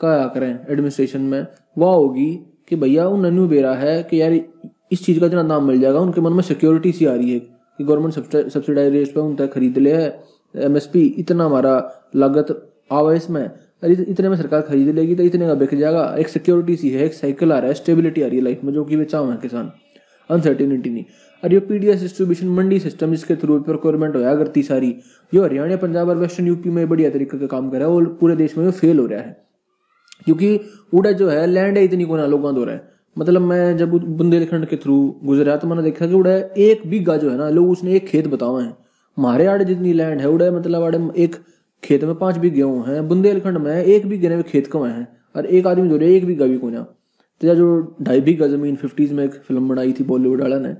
कहा 0.00 0.26
करें 0.28 0.50
एडमिनिस्ट्रेशन 0.50 1.20
में, 1.22 1.46
वह 1.78 1.94
होगी 1.94 2.30
कि 2.68 2.76
भैया 2.76 3.06
उन 3.08 3.24
अनु 3.26 3.46
बेरा 3.48 3.74
है 3.74 4.02
कि 4.02 4.20
यार 4.20 4.32
इस 4.32 5.04
चीज़ 5.04 5.20
का 5.20 5.26
इतना 5.26 5.42
दाम 5.44 5.64
मिल 5.64 5.80
जाएगा, 5.80 6.00
उनके 6.00 6.20
मन 6.20 6.32
में 6.32 6.42
सिक्योरिटी 6.42 6.92
सी 6.92 7.06
आ 7.06 7.14
रही 7.14 7.32
है 7.32 7.38
कि 7.38 7.84
गवर्नमेंट 7.84 8.48
सब्सिडाइज 8.48 8.92
रेट 8.92 9.14
पे 9.14 9.20
उन 9.20 9.34
तक 9.36 9.52
खरीद 9.52 9.78
ले 9.78 9.92
है 9.94 10.08
एमएसपी 10.54 11.02
इतना 11.18 11.44
हमारा 11.44 11.74
लागत 12.16 12.48
आवा 12.92 13.12
इसमें 13.14 13.50
इतने 13.82 14.28
में 14.28 14.36
सरकार 14.36 14.60
खरीद 14.62 14.94
लेगी 14.94 15.14
तो 15.14 15.22
इतने 15.22 15.46
का 15.46 15.54
बिक 15.54 15.74
जाएगा। 15.74 16.04
एक 16.18 16.28
सिक्योरिटी 16.28 16.76
सी 16.76 16.90
है, 16.90 17.04
एक 17.04 17.14
साइकिल 17.14 17.52
आ 17.52 17.58
रहा 17.58 17.68
है 17.68 17.74
स्टेबिलिटी 17.74 18.22
आ 18.22 18.26
रही 18.26 18.36
है 18.36 18.44
लाइफ 18.44 18.64
में, 18.64 18.72
जो 18.72 18.84
कि 18.84 18.96
वे 18.96 19.04
चाह 19.04 19.30
है 19.30 19.36
किसान। 19.36 19.70
अनसर्टिनिटी 20.30 20.90
नहीं। 20.90 21.04
और 21.44 21.52
ये 21.52 21.60
पीडीएस 21.60 22.00
डिस्ट्रीब्यूशन 22.00 22.48
मंडी 22.48 22.78
सिस्टम 22.78 23.12
इसके 23.12 23.36
थ्रू 23.36 23.58
प्रोक्योरमेंट 23.60 24.16
होया 24.16 24.34
करती 24.36 24.62
सारी 24.62 24.94
जो 25.32 25.42
हरियाणा, 25.42 25.76
पंजाब 25.76 26.08
और 26.08 26.16
वेस्टर्न 26.16 26.46
यूपी 26.46 26.70
में 26.70 26.88
बढ़िया 26.88 27.10
तरीके 27.10 27.38
का 27.38 27.46
काम 27.46 27.70
कर 27.70 27.78
रहा 27.78 27.88
है, 27.88 27.94
वो 27.94 28.04
पूरे 28.20 28.36
देश 28.36 28.56
में 28.58 28.70
फेल 28.70 28.98
हो 28.98 29.06
रहा 29.06 29.20
है। 29.20 29.36
क्योंकि 30.24 30.60
उड़ा 30.94 31.10
जो 31.12 31.28
है 31.28 31.46
लैंड 31.46 31.78
है 31.78 31.84
इतनी 31.84 32.04
को 32.04 32.16
ना 32.16 32.26
लोगों 32.26 32.54
दो 32.54 32.64
रहा 32.64 32.74
है 32.74 32.90
मतलब 33.16 33.42
मैं 33.42 33.76
जब 33.76 33.90
बुंदेलखंड 33.90 34.66
के 34.66 34.76
थ्रू 34.76 34.96
गुजरा 35.24 35.56
तो 35.56 35.68
मैंने 35.68 35.82
देखा 35.82 36.06
कि 36.06 36.14
उड़ा 36.14 36.30
एक 36.58 36.86
बीघा 36.86 37.16
जो 37.16 37.30
है 37.30 37.36
ना, 37.38 37.48
लोग 37.48 37.70
उसने 37.70 37.94
एक 37.94 38.06
खेत 38.06 38.26
बतावा 38.26 38.62
है। 38.62 38.72
हमारे 39.16 39.46
आड़े 39.46 39.64
जितनी 39.64 39.92
लैंड 39.92 40.20
है, 40.20 40.28
उड़ा 40.28 40.50
मतलब 40.50 40.82
आड़े 40.82 40.98
एक 41.16 41.36
खेत 41.82 42.04
में 42.04 42.14
पाँच 42.14 42.36
बीघे 42.38 42.62
हैं 42.86 43.08
बुंदेलखंड 43.08 43.58
में 43.58 43.74
एक 43.74 44.06
बीघे 44.08 44.28
में 44.28 44.42
खेत 44.44 44.66
कमाए 44.66 44.92
हैं, 44.92 45.06
और 45.34 45.46
एक 45.48 45.66
आदमी 45.66 45.88
जो 45.88 45.98
एक 46.06 46.24
भी 46.26 46.58
कोना। 46.58 46.82
तो 47.40 47.54
जो 47.54 47.96
ढाई 48.02 48.20
बीघा 48.20 48.46
ज़मीन 48.46 48.76
फिफ्टीज 48.76 49.12
में 49.12 49.24
एक 49.24 49.32
फ़िल्म 49.46 49.68
बनाई 49.68 49.92
थी 49.92 50.04
बॉलीवुड 50.04 50.40
वाला 50.40 50.58
ने 50.58 50.72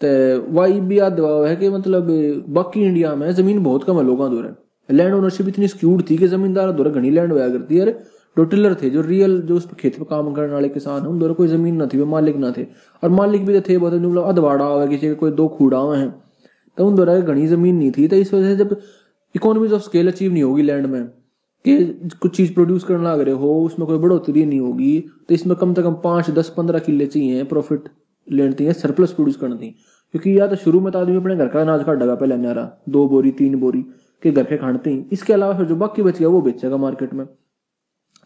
तो 0.00 0.08
वही 0.52 0.80
भी 0.80 0.98
याद 0.98 1.12
दबाव 1.12 1.46
है 1.46 1.56
कि 1.56 1.68
मतलब 1.70 2.06
बाकी 2.50 2.82
इंडिया 2.82 3.14
में 3.14 3.30
ज़मीन 3.32 3.62
बहुत 3.64 3.84
कम 3.84 3.98
है 3.98 4.04
लोगों 4.06 4.30
दौर 4.30 4.54
लैंड 4.88 5.14
ओनरशिप 5.14 5.48
इतनी 5.48 5.68
स्क्यूड 5.68 6.02
थी 6.10 6.16
कि 6.18 6.28
जमींदार 6.28 6.72
दौर 6.72 6.88
घनी 6.90 7.10
लैंड 7.10 7.32
हुआ 7.32 7.48
करती 7.48 7.76
है। 7.78 7.92
जो 8.36 8.44
टिलर 8.44 8.74
थे, 8.74 8.90
जो 8.90 9.00
रियल 9.02 9.40
जो 9.42 9.54
उस 9.56 9.66
खेत 9.78 9.98
पर 9.98 10.04
काम 10.04 10.32
करने 10.34 10.52
वाले 10.52 10.68
किसान 10.68 11.02
है, 11.02 11.08
उन 11.08 11.18
दौर 11.18 11.32
कोई 11.32 11.48
ज़मीन 11.48 11.76
ना 11.76 11.86
थी, 11.86 11.98
वो 11.98 12.06
मालिक 12.06 12.36
ना 12.36 12.52
थे। 12.56 12.64
और 13.02 13.10
मालिक 13.10 13.44
भी 13.46 13.54
तो 13.54 13.60
थे 13.68 13.76
बहुत 13.78 13.94
मतलब 13.94 14.24
अधवाड़ा 14.24 14.64
हुआ 14.64 14.86
किसी 14.86 15.08
के, 15.08 15.14
कोई 15.14 15.30
दो 15.32 15.46
खूड़ा 15.48 15.78
हुए 15.78 15.98
हैं। 15.98 16.10
तो 16.78 16.86
उन 16.86 16.94
दौर 16.96 17.10
घनी 17.12 17.46
ज़मीन 17.46 17.76
नहीं 17.76 17.90
थी 17.92 18.06
तो 18.08 18.16
इस 18.16 18.32
वजह 18.34 18.48
से 18.48 18.56
जब 18.56 18.76
इकोनॉमीज 19.34 19.72
ऑफ़ 19.72 19.82
स्केल 19.82 20.08
अचीव 20.08 20.32
नहीं 20.32 20.42
होगी 20.42 20.62
लैंड 20.62 20.86
में। 20.86 21.04
कि 21.64 22.08
कुछ 22.20 22.36
चीज़ 22.36 22.52
प्रोड्यूस 22.54 22.84
करने 22.84 23.04
लग 23.04 23.20
रहे 23.20 23.34
हो, 23.34 23.54
उसमें 23.64 23.86
कोई 23.88 23.98
बढ़ोतरी 23.98 24.44
नहीं 24.44 24.60
होगी 24.60 25.00
तो 25.28 25.34
इसमें 25.34 25.56
कम 25.56 25.74
से 25.74 25.82
कम 25.82 25.94
पाँच, 26.04 26.30
दस, 26.30 26.52
पंद्रह 26.56 26.78
किले 26.78 27.06
चाहिए 27.06 27.42
प्रॉफिट 27.44 27.88
लेने 28.28 28.52
चाहिए 28.52 28.72
सरप्लस 28.72 29.12
प्रोड्यूस 29.12 29.36
करना 29.36 29.56
चाहिए 29.56 29.74
क्योंकि 30.14 30.38
या 30.38 30.46
तो 30.46 30.56
शुरू 30.56 30.80
में 30.80 30.92
तो 30.92 30.98
आदमी 30.98 31.16
अपने 31.16 31.36
घर 31.36 31.48
का 31.48 31.60
अनाज 31.60 31.84
का 31.84 31.92
डगा 31.94 32.14
पे 32.14 32.26
लेने 32.26 32.48
आ 32.48 32.52
रहा 32.52 32.82
दो 32.88 33.06
बोरी, 33.08 33.30
तीन 33.32 33.54
बोरी, 33.56 33.82
के 34.22 34.30
घर 34.30 34.44
के 34.44 34.56
खानते 34.56 34.90
ही 34.90 35.04
इसके 35.12 35.32
अलावा 35.32 35.56
फिर 35.58 35.66
जो 35.66 35.76
बाकी 35.76 36.02
बच 36.02 36.18
गया 36.18 36.28
वो 36.28 36.40
बेचेगा 36.42 36.76
मार्केट 36.76 37.12
में। 37.14 37.26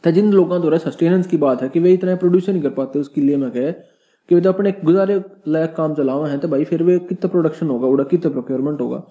तो 0.05 0.11
जिन 0.11 0.33
लोगों 0.33 0.61
द्वारा 0.61 0.79
सस्टेनेंस 0.79 1.27
की 1.27 1.37
बात 1.39 1.63
है, 1.63 1.69
कि 1.69 1.81
वे 1.81 1.93
इतना 1.93 2.15
प्रोड्यूस 2.17 2.49
नहीं 2.49 2.63
कर 2.63 2.71
पाते 2.71 2.99
उसके 2.99 3.21
लिए 3.21 3.37
मैं 3.37 3.51
कहे 3.51 3.73
कि 3.73 4.35
वे 4.35 4.41
तो 4.41 4.49
अपने 4.49 4.73
गुजारे 4.85 5.23
लायक 5.49 5.75
काम 5.77 5.95
चलावा 5.95 6.29
है 6.29 6.39
तो 6.39 6.49
भाई 6.49 6.65
फिर 6.65 6.83
वे 6.83 6.99
कितना 7.01 7.29
प्रोडक्शन 7.29 7.69
होगा, 7.69 7.87
उड़ा 7.87 8.05
कितना 8.05 8.33
प्रोक्योरमेंट 8.33 8.81
होगा। 8.81 9.03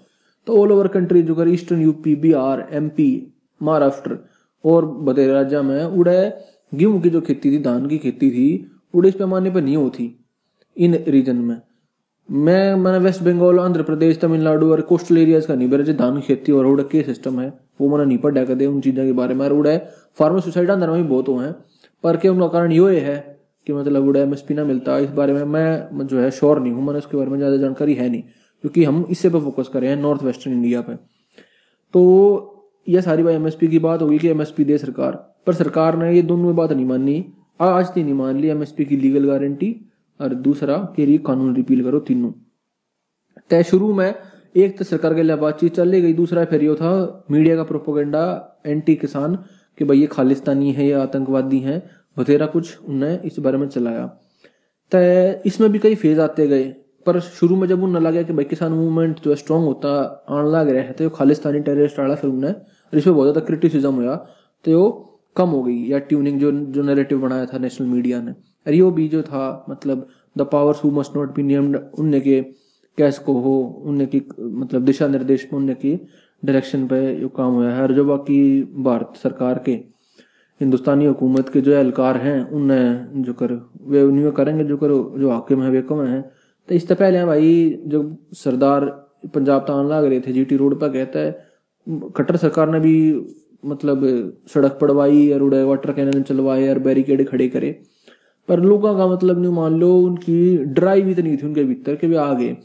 तो 0.47 0.62
ऑल 0.62 0.71
ओवर 0.71 0.88
कंट्री 0.89 1.21
जो 1.23 1.45
eastern 1.47 1.81
UP 1.81 2.15
Bihar 2.17 2.67
MP 2.73 3.12
Maharashtra 3.62 4.17
और 4.63 4.85
बतेरे 4.85 5.33
राज्य 5.33 5.62
में 5.62 5.83
उड़े 5.83 6.17
गेहूँ 6.71 7.01
की 7.01 7.09
जो 7.09 7.21
खेती 7.21 7.51
थी, 7.51 7.57
धान 7.59 7.88
की 7.88 7.97
खेती 7.97 8.29
थी, 8.31 8.71
उड़े 8.93 9.09
इस 9.09 9.15
पैमाने 9.15 9.50
पर 9.51 9.62
नहीं 9.62 9.77
होती 9.77 10.15
इन 10.77 10.95
रीजन 11.07 11.35
में। 11.38 11.62
मैं, 12.29 12.75
मैंने 12.75 12.97
वेस्ट 13.00 13.21
बंगाल 13.23 13.59
आंध्र 13.59 13.83
प्रदेश 13.83 14.19
तमिलनाडु 14.19 14.71
और 14.71 14.81
कोस्टल 14.83 15.17
एरियाज़ 15.17 15.47
का 15.47 15.55
नहीं 15.55 15.67
मेरा 15.69 15.83
जो 15.83 15.93
धान 15.93 16.15
की 16.15 16.21
खेती 16.27 16.51
और 16.51 16.65
उड़ा 16.65 16.83
के 16.83 17.01
सिस्टम 17.03 17.39
है, 17.39 17.47
वो 17.81 17.89
मैंने 17.89 18.05
नहीं 18.05 18.17
पढ़ा 18.17 18.43
कर 18.45 18.65
उन 18.65 18.79
चीज़ों 18.81 19.05
के 19.05 19.12
बारे 19.13 19.33
में। 19.33 19.47
उड़ा 19.50 19.77
फार्मर 20.19 20.39
सुसाइड 20.41 20.69
अंदर 20.71 20.89
में 20.89 21.07
बहुत 21.09 21.27
हुए 21.27 21.45
हैं, 21.45 21.53
पर 22.03 22.17
क्या 22.17 22.31
उनका 22.31 22.47
कारण 22.50 22.71
ये 22.71 23.00
है 23.01 23.17
कि 23.67 23.73
मतलब 23.73 24.07
उड़ा 24.07 24.19
एम 24.21 24.35
ना 24.51 24.63
मिलता 24.65 24.97
इस 25.00 25.09
बारे 25.12 25.33
में 25.33 25.43
मैं 25.45 26.07
जो 26.07 26.19
है 26.19 26.31
श्योर 26.31 26.59
नहीं 26.59 26.73
हूँ, 26.73 26.85
मैंने 26.85 27.00
उसके 27.00 27.17
बारे 27.17 27.29
में 27.29 27.38
ज़्यादा 27.38 27.57
जानकारी 27.57 27.93
है 27.93 28.09
नहीं। 28.09 28.23
क्योंकि 28.63 28.84
हम 28.84 29.05
इससे 29.10 29.29
पे 29.29 29.39
फोकस 29.39 29.67
कर 29.67 29.82
रहे 29.82 29.89
हैं 29.89 29.98
नॉर्थ 29.98 30.24
वेस्टर्न 30.24 30.53
इंडिया 30.53 30.82
पे। 30.82 30.96
तो 31.93 32.01
यह 32.88 33.01
सारी 33.01 33.24
बात 33.24 33.34
एमएसपी 33.34 33.67
की 33.67 33.79
बात 33.79 34.01
होगी 34.01 34.17
कि 34.20 34.27
एमएसपी 34.27 34.63
दे 34.63 34.77
सरकार। 34.77 35.12
पर 35.48 35.53
सरकार 35.53 35.98
ने 35.98 36.13
ये 36.15 36.22
दोनों 36.22 36.43
में 36.43 36.55
बात 36.55 36.72
नहीं 36.72 36.86
माननी 36.86 37.25
आज 37.62 37.88
तीन 37.88 38.05
नहीं 38.05 38.13
मान 38.13 38.39
ली 38.39 38.48
एमएसपी 38.48 38.86
की 38.86 38.98
लीगल 38.98 39.25
गारंटी 39.27 39.75
और 40.20 40.34
दूसरा 40.43 40.77
कि 40.96 41.03
ये 41.03 41.17
कानून 41.17 41.55
रिपील 41.55 41.84
करो 41.84 42.00
तीनों। 42.00 42.32
तय 43.50 43.63
शुरू 43.63 43.93
में 43.93 44.13
एक 44.55 44.77
तो 44.77 44.84
सरकार 44.84 45.13
के 45.13 45.24
लिए 45.24 45.36
बातचीत 45.36 45.75
चल 45.75 45.89
गई, 45.89 46.13
दूसरा 46.13 46.46
फिर 46.46 46.63
यो 46.63 46.75
था 46.75 47.25
मीडिया 47.32 47.55
का 47.55 47.63
प्रोपोगंडा 47.63 48.24
एंटी 48.65 48.96
किसान 48.96 49.36
कि 49.77 49.86
भाई 49.86 50.00
ये 50.00 50.08
खालिस्तानी 50.08 50.72
है, 50.72 50.88
या 50.88 51.01
आतंकवादी 51.01 51.60
हैं 51.60 51.82
बथेरा 52.17 52.46
कुछ 52.46 52.79
उन्हें 52.79 53.22
इस 53.22 53.39
बारे 53.39 53.58
में 53.58 53.67
चलाया। 53.67 54.05
तो 54.91 54.98
इसमें 55.46 55.72
भी 55.72 55.79
कई 55.79 55.96
फ़ेज़ 55.96 56.20
आते 56.22 56.48
गए। 56.48 56.63
पर 57.05 57.19
शुरू 57.22 57.55
में 57.55 57.67
जब 57.67 57.83
उन्हें 57.83 58.01
लगा 58.01 58.22
कि 58.24 58.33
भाई 58.33 58.45
किसान 58.45 58.72
मूवमेंट 58.74 59.19
जो 59.24 59.29
है 59.29 59.36
स्ट्रॉन्ग 59.38 59.65
होता, 59.65 59.89
आने 60.29 60.51
लग 60.51 60.69
रहा 60.69 60.83
है 60.83 60.93
तो 60.93 61.10
खालिस्तानी 61.12 61.60
टेररिस्ट 61.62 62.00
आड़ा 62.00 62.15
फिर 62.15 62.29
उन्हें 62.29 62.51
और 62.51 62.98
इसमें 62.98 63.15
बहुत 63.15 63.27
ज़्यादा 63.27 63.45
क्रिटिसिज्म 63.45 63.93
हुआ 63.95 64.15
तो 64.65 64.79
वो 64.79 64.89
कम 65.36 65.50
हो 65.50 65.62
गई, 65.63 65.77
या 65.83 66.00
ट्यूनिंग 66.00 66.39
जो 66.39 66.51
जो 66.51 66.81
नैरेटिव 66.83 67.19
बनाया 67.22 67.45
था 67.45 67.57
नेशनल 67.57 67.88
मीडिया 67.88 68.22
ने। 68.22 68.31
अरे 68.65 68.81
वो 68.81 68.89
भी 68.91 69.07
जो 69.07 69.22
था 69.24 69.65
मतलब 69.69 70.07
the 70.38 70.41
powers 70.51 70.83
who 70.83 70.91
must 70.91 71.15
not 71.15 71.33
be 71.36 71.43
named 71.43 71.77
उनने 72.00 72.19
के 72.22 72.41
कैस 72.98 73.17
को 73.19 73.33
हो, 73.33 73.55
उनने 73.86 74.05
की 74.05 74.22
मतलब 74.39 74.86
दिशा 74.86 75.07
निर्देश 75.07 75.48
में 75.53 75.60
उनने 75.60 75.74
की 75.75 75.95
डायरेक्शन 76.43 76.86
पे 76.88 77.15
जो 77.15 77.29
काम 77.31 77.53
हुआ 77.53 77.69
है। 77.69 77.81
और 77.81 77.93
जो 77.93 78.05
बाकी 78.05 78.39
भारत 78.83 79.13
सरकार 79.17 79.62
के 79.65 79.72
हिंदुस्तानी 80.62 81.05
हुकूमत 81.05 81.50
के 81.50 81.62
जो 81.62 81.72
एहलकार 81.72 82.17
हैं, 82.17 82.39
उनने 82.50 83.24
जो 83.24 83.33
कर, 83.33 83.53
वे 83.81 84.01
उन्हें 84.03 84.31
करेंगे 84.33 84.63
जो 84.63 84.77
करो, 84.77 85.15
जो 85.17 85.31
हाकिम 85.31 85.63
है, 85.63 85.69
वे 85.72 85.81
कम 85.83 86.03
है? 86.03 86.22
तो 86.70 86.75
इससे 86.75 86.96
पहले 86.96 87.24
भाई 87.25 87.53
जो 87.88 88.01
सरदार 88.34 88.86
पंजाब 89.36 89.62
तान 89.62 89.88
लाग 89.89 90.05
रहे 90.05 90.20
थे 90.20 90.34
जीटी 90.34 90.58
रोड 90.58 90.79
पर 90.79 90.89
कहता 90.89 91.20
है 91.20 91.32
खट्टर 92.17 92.36
सरकार 92.38 92.70
ने 92.70 92.79
भी 92.79 92.96
मतलब 93.65 94.01
सड़क 94.53 94.77
पड़वाई 94.82 95.32
और 95.34 95.41
उड़े 95.41 95.63
वाटर 95.63 95.91
कैनन 95.93 96.22
चलवाए 96.24 96.67
और 96.70 96.79
बैरिकेड 96.79 97.27
खड़े 97.29 97.48
करे। 97.50 97.72
पर 98.50 98.60
लोगों 98.60 98.96
का 98.98 99.08
मतलब 99.08 99.39
नहीं, 99.41 99.51
मान 99.53 99.79
लो 99.79 99.96
उनकी 99.98 100.58
ड्राइव 100.58 101.10
इतनी 101.10 101.36
थी 101.38 101.46
उनके 101.48 101.63
भीतर 101.63 101.96
के 101.96 102.08
भी 102.08 102.15
आ 102.15 102.34
गए 102.34 102.55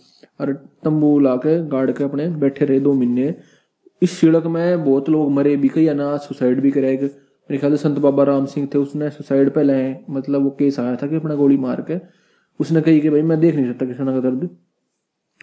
और 0.41 0.53
तंबू 0.85 1.19
ला 1.19 1.35
के, 1.37 1.59
गाड़ 1.67 1.91
के 1.91 2.05
अपने 2.05 2.27
बैठे 2.37 2.65
रहे 2.65 2.81
दो 2.81 2.95
महीने। 2.95 3.35
इस 4.03 4.21
सड़क 4.21 4.47
में 4.47 4.85
बहुत 4.85 5.09
लोग 5.09 5.31
मरे 5.33 5.57
भी, 5.57 5.69
कई 5.69 5.87
अनाज 5.87 6.21
सुसाइड 6.21 6.61
भी 6.61 6.71
करेगा 6.71 7.07
मेरे 7.07 7.59
ख्याल 7.59 7.77
संत 7.77 7.99
बाबा 7.99 8.25
राम 8.25 8.47
सिंह 8.47 8.69
थे, 8.75 8.79
उसने 8.79 9.11
सुसाइड 9.11 9.51
पे 9.55 9.63
लाए 9.63 9.99
मतलब 10.11 10.43
वो 10.45 10.51
केस 10.59 10.81
आया 10.81 10.97
था 10.97 11.07
कि 11.07 11.17
अपना 11.17 11.35
गोली 11.35 11.57
मार 11.59 11.81
के 11.83 11.97
उसने 12.61 12.81
कही 12.81 13.01
कि 13.01 13.11
भाई 13.11 13.23
मैं 13.23 13.39
देख 13.41 13.55
नहीं 13.55 13.67
सकता 13.67 13.87
किसान 13.87 14.07
का 14.07 14.21
दर्द 14.21 14.49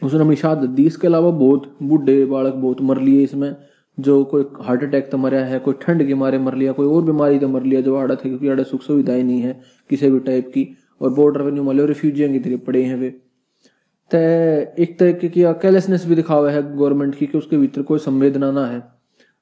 उसने 0.04 0.20
अपनी 0.20 0.36
शहादत 0.36 0.70
दी। 0.70 0.86
इसके 0.86 1.08
अलावा 1.08 1.30
बहुत 1.32 1.78
बूढ़े 1.84 2.26
बालक 2.26 2.54
बहुत 2.54 2.82
मर 2.82 3.02
लिए 3.02 3.24
इसमें। 3.24 3.56
जो 4.00 4.24
कोई 4.24 4.46
हार्ट 4.62 4.84
अटैक 4.84 5.10
तो 5.12 5.18
मरा 5.18 5.40
है, 5.40 5.60
कोई 5.60 5.74
ठंड 5.82 6.06
के 6.08 6.16
मारे 6.16 6.40
मर 6.40 6.56
लिया, 6.56 6.72
कोई 6.72 6.88
और 6.88 7.02
बीमारी 7.02 7.40
तो 7.40 7.48
मर 7.48 7.64
लिया, 7.64 7.82
जो 7.82 7.96
आड़ा 7.96 8.16
थे, 8.16 8.30
क्योंकि 8.30 8.48
आड़ा 8.48 8.64
सुख 8.64 8.82
सुविधाएँ 8.82 9.24
नहीं 9.24 9.42
है 9.42 9.60
किसी 9.90 10.10
भी 10.12 10.20
टाइप 10.20 10.48
की। 10.48 10.68
और 11.02 11.14
बॉर्डर 11.14 11.44
पे 11.44 11.52
नहीं 11.52 11.64
मान 11.66 11.80
रिफ्यूजियों 11.80 12.32
की 12.32 12.40
तरह 12.40 12.58
पड़े 12.58 12.84
हैं 12.84 12.96
वे। 12.96 13.10
तो 14.12 14.18
एक 14.84 14.96
तरीके 15.00 15.30
की 15.30 15.42
केयरलेसनेस 15.44 16.06
भी 16.06 16.16
दिखा 16.16 16.36
हुआ 16.36 16.52
है 16.52 16.62
गवर्नमेंट 16.78 17.16
की 17.16 17.26
कि 17.26 17.38
उसके 17.38 17.58
भीतर 17.58 17.82
कोई 17.82 18.00
संवेदना 18.00 18.52
ना 18.52 18.66
है। 18.66 18.84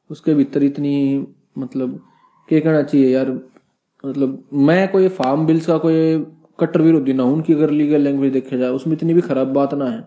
उसके 0.10 0.34
भीतर 0.34 0.64
इतनी 0.64 1.28
मतलब 1.58 2.00
क्या 2.50 2.60
कहना 2.60 2.82
चाहिए 2.84 3.10
यार? 3.10 3.32
मतलब 4.06 4.44
मैं 4.54 4.92
कोई 4.92 5.08
फार्म 5.08 5.46
बिल्स 5.46 5.66
का 5.66 5.78
कोई 5.78 6.18
कट्टर 6.60 6.82
विरोधी 6.82 7.14
ना 7.14 7.24
उनकी 7.26 7.54
अगर 7.54 7.70
लीगल 7.72 8.02
लैंग्वेज 8.02 8.34
देखा 8.34 8.58
जाए, 8.58 8.70
उसमें 8.70 8.94
इतनी 8.96 9.14
भी 9.14 9.22
खराब 9.22 9.54
बात 9.54 9.74
ना 9.74 9.86
है। 9.86 10.02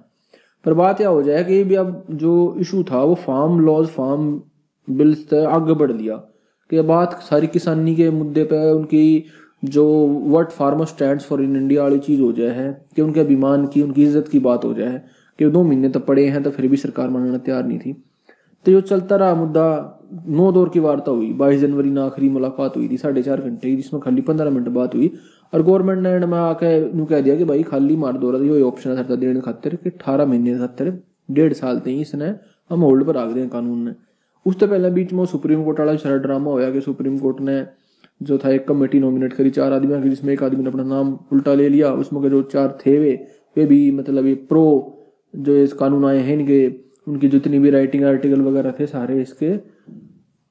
पर 0.65 0.75
बात 0.75 1.01
यह 1.01 1.09
हो 1.09 1.23
जाए 1.23 1.45
कि 1.45 1.63
भी 1.65 1.75
अब 1.75 2.07
जो 2.13 2.55
इशू 2.61 2.83
था, 2.83 3.03
वो 3.03 3.15
फार्म 3.17 3.61
लॉज 3.61 3.87
फार्म 3.89 4.41
बिल्स 4.89 5.27
तक 5.29 5.47
आगे 5.49 5.75
बढ़ 5.75 5.93
दिया 5.93 6.17
कि 6.71 6.81
बात 6.85 7.21
सारी 7.23 7.47
किसानी 7.47 7.95
के 7.97 8.11
मुद्दे 8.13 8.45
पर 8.45 8.73
उनकी 8.73 9.25
जो 9.63 9.85
word 10.27 10.49
farmer 10.51 10.87
stand 10.87 11.21
for 11.21 11.43
in 11.43 11.57
India 11.57 11.83
वाली 11.83 11.99
चीज़ 11.99 12.21
हो 12.21 12.33
जाए 12.33 12.51
है, 12.51 12.87
कि 12.97 13.03
उनके 13.03 13.21
अभिमान 13.21 13.67
की, 13.67 13.83
उनकी 13.83 14.03
इज़्ज़त 14.03 14.29
की 14.29 14.39
बात 14.39 14.65
हो 14.65 14.73
जाए 14.75 15.01
कि 15.39 15.47
दो 15.47 15.63
महीने 15.63 15.89
तक 15.89 16.05
पड़े 16.07 16.27
हैं 16.27 16.43
तो 16.43 16.51
फिर 16.51 16.69
भी 16.69 16.77
सरकार 16.77 17.09
मानना 17.09 17.39
तैयार 17.39 17.65
नहीं 17.65 17.79
थी। 17.79 17.93
तो 18.67 18.73
जो 18.73 18.81
चलता 18.81 19.17
रहा 19.17 19.35
मुद्दा 19.35 19.96
नौ 20.29 20.51
दौर 20.53 20.69
की 20.69 20.81
वार्ता 20.81 21.11
हुई। 21.11 21.33
बाईस 21.33 21.61
जनवरी 21.61 21.91
ना 21.91 22.05
आखिरी 22.05 22.29
मुलाकात 22.29 22.77
हुई 22.77 22.89
थी, 22.89 22.97
साढ़े 22.97 23.23
चार 23.23 23.41
घंटे 23.41 23.69
की 23.69 23.77
जिसमें 23.77 24.01
खाली 24.03 24.21
पंद्रह 24.23 24.51
मिनट 24.51 24.69
बात 24.71 24.95
हुई। 24.95 25.11
और 25.53 25.63
गवर्नमेंट 25.63 26.01
ने 26.01 26.11
एंड 26.11 26.25
में 26.25 26.39
आके 26.39 27.05
कह 27.05 27.21
दिया 27.21 27.37
कि 27.37 27.45
भाई 27.45 27.63
खाली 27.63 27.97
मार 27.97 28.17
दो 28.19 28.31
रहा 28.31 28.45
यो 28.45 28.67
ऑप्शन 28.69 29.05
था 29.05 29.15
देने 29.17 29.41
खातिर 29.41 29.75
कि 29.75 29.91
अठारह 29.91 30.27
महीने 30.27 30.59
खातिर, 30.59 30.99
डेढ़ 31.31 31.53
साल 31.53 31.79
तक 31.79 31.89
इसने 31.91 32.35
हम 32.71 32.81
होल्ड 32.81 33.05
पर 33.05 33.15
रख 33.15 33.31
दें 33.31 33.49
कानून 33.49 33.85
ने। 33.85 33.95
उससे 34.47 34.67
पहले 34.67 34.91
बीच 34.91 35.13
में 35.13 35.25
सुप्रीम 35.27 35.65
कोर्ट 35.65 35.81
वाला 35.81 35.97
सारा 35.97 36.17
ड्रामा 36.19 36.51
होया 36.51 36.71
कि 36.71 36.81
सुप्रीम 36.81 37.19
कोर्ट 37.19 37.41
ने 37.41 37.65
जो 38.23 38.39
था 38.39 38.51
एक 38.51 38.67
कमेटी 38.69 38.99
नॉमिनेट 39.01 39.33
करी, 39.33 39.51
चार 39.51 39.73
आदमियों 39.73 40.03
की, 40.03 40.09
जिसमें 40.09 40.33
एक 40.33 40.43
आदमी 40.43 40.63
ने 40.63 40.71
अपना 40.71 40.83
नाम 40.85 41.19
उल्टा 41.33 41.55
ले 41.55 41.69
लिया, 41.69 41.93
उसमें 41.95 42.23
के 42.23 42.31
जो 42.31 42.43
चार 42.45 42.77
थे 42.87 42.99
वे 42.99 43.15
वे 43.57 43.65
भी 43.67 43.91
मतलब 43.91 44.27
ये 44.27 44.35
प्रो 44.35 44.65
जो 45.35 45.57
इस 45.57 45.73
कानून 45.73 46.05
आए 46.05 46.19
हैं 46.19 46.39
इनके, 46.39 46.67
उनकी 47.09 47.29
जितनी 47.29 47.59
भी 47.59 47.71
राइटिंग 47.71 48.05
आर्टिकल 48.05 48.41
वगैरह 48.43 48.75
थे 48.81 48.87
सारे 48.87 49.21
इसके 49.23 49.55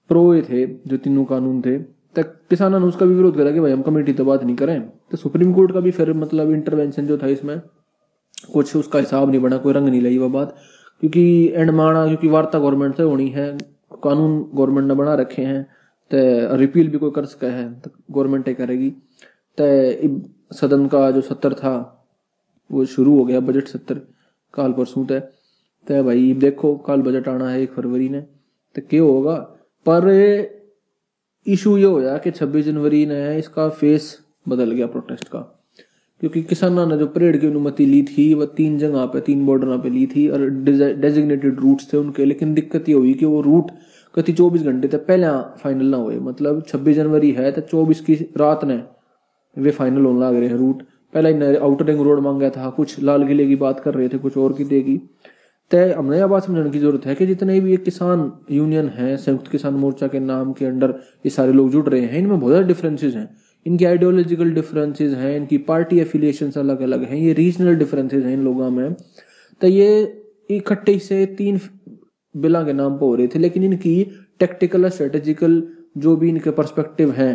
प्रो 0.10 0.42
थे, 0.42 0.66
जो 0.66 0.98
तीनों 0.98 1.26
कानून 1.26 1.62
थे 1.62 1.78
तक 2.16 2.36
किसानों 2.50 2.80
ने 2.80 2.86
उसका 2.86 3.06
भी 3.06 3.16
विरोध 3.16 3.38
करा 3.38 3.52
कि 3.52 3.60
भाई, 3.60 3.72
हम 3.72 3.82
कमेटी 3.82 4.14
तो 4.14 4.26
बात 4.26 4.44
नहीं 4.44 4.56
करें। 4.56 4.82
तो 5.12 5.18
सुप्रीम 5.18 5.54
कोर्ट 5.54 5.72
का 5.72 5.80
भी 5.80 5.92
फिर 5.92 6.12
मतलब 6.14 6.52
इंटरवेंशन 6.52 7.08
जो 7.08 7.18
था 7.18 7.28
इसमें, 7.28 7.60
कुछ 8.54 8.76
उसका 8.76 9.00
हिसाब 9.00 9.30
नहीं 9.30 9.42
बना, 9.42 9.58
कोई 9.58 9.74
रंग 9.74 9.90
नहीं 9.90 10.02
लाई 10.02 10.18
वो 10.18 10.30
बात। 10.30 10.56
क्योंकि 11.02 11.24
एंड 11.48 11.72
माना, 11.72 12.06
क्योंकि 12.08 12.28
वार्ता 12.28 12.60
गवर्नमेंट 12.60 12.96
से 12.98 13.04
होनी 13.04 13.28
है, 13.30 13.52
कानून 14.04 14.40
गवर्नमेंट 14.54 14.88
ने 14.88 14.94
बना 14.94 15.14
रखे 15.16 15.42
हैं 15.42 15.64
तो 16.12 16.56
रिपील 16.58 16.90
भी 16.90 16.98
कोई 16.98 17.12
कर 17.12 17.26
सका 17.26 17.48
है 17.48 17.74
तो 17.82 17.92
गवर्नमेंट 18.12 18.50
करेगी। 18.58 18.90
तो 19.58 20.56
सदन 20.56 20.88
का 20.88 21.10
जो 21.12 21.22
सत्र 21.22 21.54
था, 21.54 21.76
वो 22.70 22.86
शुरू 22.86 23.18
हो 23.18 23.26
गया 23.26 23.40
बजट 23.40 23.68
सत्र 23.68 24.02
काल 24.54 24.74
परसों 24.74 25.06
तय 25.06 25.20
तो 25.88 26.04
भाई, 26.04 26.34
देखो, 26.34 26.76
कल 26.78 27.02
बजट 27.02 27.28
आना 27.28 27.50
है 27.50 27.62
एक 27.62 27.74
फरवरी 27.74 28.10
ने 28.10 28.22
तो 28.76 28.82
क्या 28.90 29.02
होगा? 29.02 29.36
पर 29.90 30.10
इशू 31.48 31.78
ये 31.78 31.86
होया 31.86 32.18
कि 32.18 32.32
26 32.32 32.66
जनवरी 32.66 33.06
ने 33.06 33.38
इसका 33.38 33.70
फेस 33.70 34.20
बदल 34.48 34.72
गया 34.72 34.88
प्रोटेस्ट 34.88 35.28
का। 35.28 35.40
क्योंकि 36.20 36.42
किसानों 36.44 36.86
ने 36.88 36.98
जो 36.98 37.08
परेड 37.08 37.40
की 37.42 37.48
अनुमति 37.48 37.86
ली 37.86 38.02
थी, 38.04 38.34
वह 38.34 38.46
तीन 38.46 38.78
जगह 38.78 39.06
पे, 39.06 39.22
तीन 39.22 39.46
बॉर्डर 39.46 39.78
पे 39.78 39.90
ली 39.90 40.06
थी 40.06 40.28
और 40.30 40.50
डेजिग्नेटेड 40.50 41.60
रूट्स 41.60 41.94
थे 41.94 41.98
उनके। 41.98 42.26
लेकिन 42.26 42.54
दिक्कत 42.54 42.90
ये 42.90 42.96
हुई 42.96 43.14
कि 43.14 43.26
वो 43.26 43.42
रूट 43.42 43.72
कति 44.16 44.34
चौबीस 44.34 44.62
घंटे 44.62 44.88
तक 44.88 45.06
पहले 45.08 45.28
फाइनल 45.58 45.86
ना 45.86 45.98
हुए। 45.98 46.20
मतलब 46.20 46.64
छब्बीस 46.68 46.96
जनवरी 46.96 47.32
है 47.32 47.52
तो 47.52 47.62
चौबीस 47.62 48.02
की 48.02 48.14
रात 48.38 48.66
ने 48.66 48.84
वे 49.58 49.72
फाइनल 49.72 50.06
होने 50.06 50.20
लग 50.20 50.36
रहे 50.36 50.50
हैं 50.50 50.56
रूट 50.56 50.84
पहले 51.14 51.58
आउटर 51.58 51.86
रिंग 51.86 52.02
रोड 52.02 52.20
मांगा 52.20 52.50
था, 52.50 52.70
कुछ 52.70 53.02
लाल 53.04 53.28
किले 53.28 53.46
की 53.48 53.56
बात 53.56 53.80
कर 53.80 53.94
रहे 53.94 54.10
थे, 54.10 54.18
कुछ 54.18 54.38
और 54.38 54.54
की। 54.54 54.64
देगी 54.64 55.02
तय 55.72 55.94
हमने 55.98 56.18
यह 56.18 56.28
बात 56.28 56.46
समझने 56.46 56.70
की 56.72 56.80
ज़रूरत 56.80 57.06
है 57.06 57.16
कि 57.16 57.26
जितने 57.26 57.60
भी 57.60 57.72
ये 57.72 57.78
किसान 57.80 58.32
यूनियन 58.52 58.90
है, 58.90 59.16
संयुक्त 59.18 59.48
किसान 59.52 59.74
मोर्चा 59.76 60.08
के 60.08 60.20
नाम 60.22 60.52
के 60.54 60.66
अंडर 60.66 60.90
ये 61.26 61.30
सारे 61.30 61.54
लोग 61.54 61.72
जुड़ 61.72 61.88
रहे 61.88 62.02
हैं, 62.02 62.20
इनमें 62.20 62.40
बहुत 62.40 62.52
ज़्यादा 62.52 62.68
डिफरेंसेज 62.68 63.16
हैं। 63.16 63.30
इनकी 63.66 63.86
आइडियोलॉजिकल 63.86 64.52
डिफरेंसेज 64.54 65.14
हैं, 65.14 65.36
इनकी 65.38 65.58
पार्टी 65.70 66.00
एफिलिएशन 66.00 66.52
अलग 66.58 66.82
अलग 66.82 67.04
हैं, 67.04 67.18
ये 67.18 67.34
रीजनल 67.34 67.76
डिफरेंसेज 67.76 68.26
हैं 68.26 68.34
इन 68.34 68.44
लोगों 68.44 68.70
में। 68.72 68.94
तो 69.62 69.68
ये 69.68 70.04
इकट्ठे 70.52 70.98
से 71.00 71.26
तीन 71.38 71.60
बिला 72.36 72.64
के 72.64 72.74
नाम 72.74 72.98
पर 72.98 73.06
हो 73.06 73.16
रहे 73.16 73.28
थे, 73.28 73.40
लेकिन 73.40 73.64
इनकी 73.64 74.04
टेक्टिकल 74.40 74.84
और 74.84 74.90
स्ट्रेटेजिकल 74.92 75.62
जो 75.98 76.16
भी 76.16 76.30
इनके 76.30 76.52
परस्पेक्टिव 76.52 77.12
हैं 77.14 77.34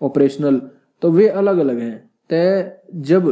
ऑपरेशनल 0.00 0.60
तो 1.02 1.10
वे 1.10 1.28
अलग 1.28 1.58
अलग 1.58 1.78
हैं। 1.78 1.98
तय 2.30 2.80
जब 3.02 3.28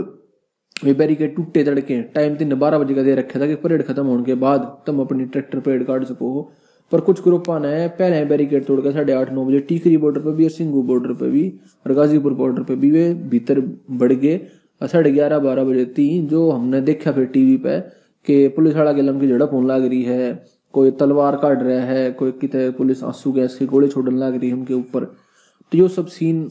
वे 0.83 0.93
बैरिकेड 0.95 1.35
टूटे 1.37 1.63
तड़के, 1.65 2.01
टाइम 2.05 2.35
तीन 2.37 2.55
बारह 2.55 2.79
बजे 2.79 2.95
का 2.95 3.03
दे 3.03 3.15
रखा 3.15 3.41
था 3.41 3.47
कि 3.47 3.55
परेड 3.57 3.83
खत्म 3.87 4.05
होने 4.07 4.25
के 4.25 4.35
बाद 4.37 4.61
तुम 4.87 5.01
अपनी 5.01 5.25
ट्रैक्टर 5.27 5.61
परेड 5.61 5.85
काट 5.87 6.05
सको 6.05 6.51
पर 6.93 7.01
कुछ 7.01 7.23
ग्रुप 7.23 7.51
है, 7.51 7.89
पहले 7.89 8.25
बैरिकेड 8.25 8.65
तोड़ 8.65 8.81
कर 8.81 8.93
साढ़े 8.93 9.13
आठ, 9.13 9.33
नौ 9.33 9.45
बजे, 9.45 9.59
टीकरी 9.61 9.97
बॉर्डर 9.97 10.21
पर 10.21 10.31
भी 10.31 10.45
और 10.45 10.51
सिंगू 10.51 10.83
बॉर्डर 10.83 11.13
पर 11.13 11.29
भी 11.29 11.49
और 11.87 11.93
गाजीपुर 11.93 12.35
बॉर्डर 12.35 12.63
पर 12.63 12.75
भी 12.75 12.91
वे 12.91 13.13
भीतर 13.31 13.61
बढ़ 13.91 14.13
गए। 14.15 14.37
और 14.81 14.89
साढ़े 14.89 15.11
ग्यारह, 15.11 15.39
बारह 15.39 15.65
बजे 15.65 15.85
तीन 15.97 16.27
जो 16.27 16.51
हमने 16.51 16.81
देखा 16.81 17.13
फिर 17.13 17.25
टीवी 17.27 17.57
पे 17.57 17.79
कि 18.27 18.49
पुलिस 18.49 18.77
वाला 18.77 18.93
के 18.93 19.03
लंबी 19.03 19.29
झड़प 19.29 19.51
होने 19.53 19.67
लग 19.67 19.85
रही 19.85 20.03
है, 20.03 20.43
कोई 20.75 20.91
तलवार 20.91 21.37
काट 21.37 21.63
रहा 21.63 21.85
है, 21.85 22.11
कोई 22.13 22.33
कितने 22.33 22.69
पुलिस 22.71 23.05
आँसू 23.05 23.33
गैस 23.33 23.57
के 23.59 23.67
गोले 23.67 23.89
छोड़ने 23.89 24.19
लग 24.19 24.39
रही 24.41 24.49
है 24.49 24.55
उनके 24.55 24.75
ऊपर। 24.75 25.05
तो 25.05 25.79
ये 25.79 25.89
सब 25.89 26.07
सीन 26.07 26.49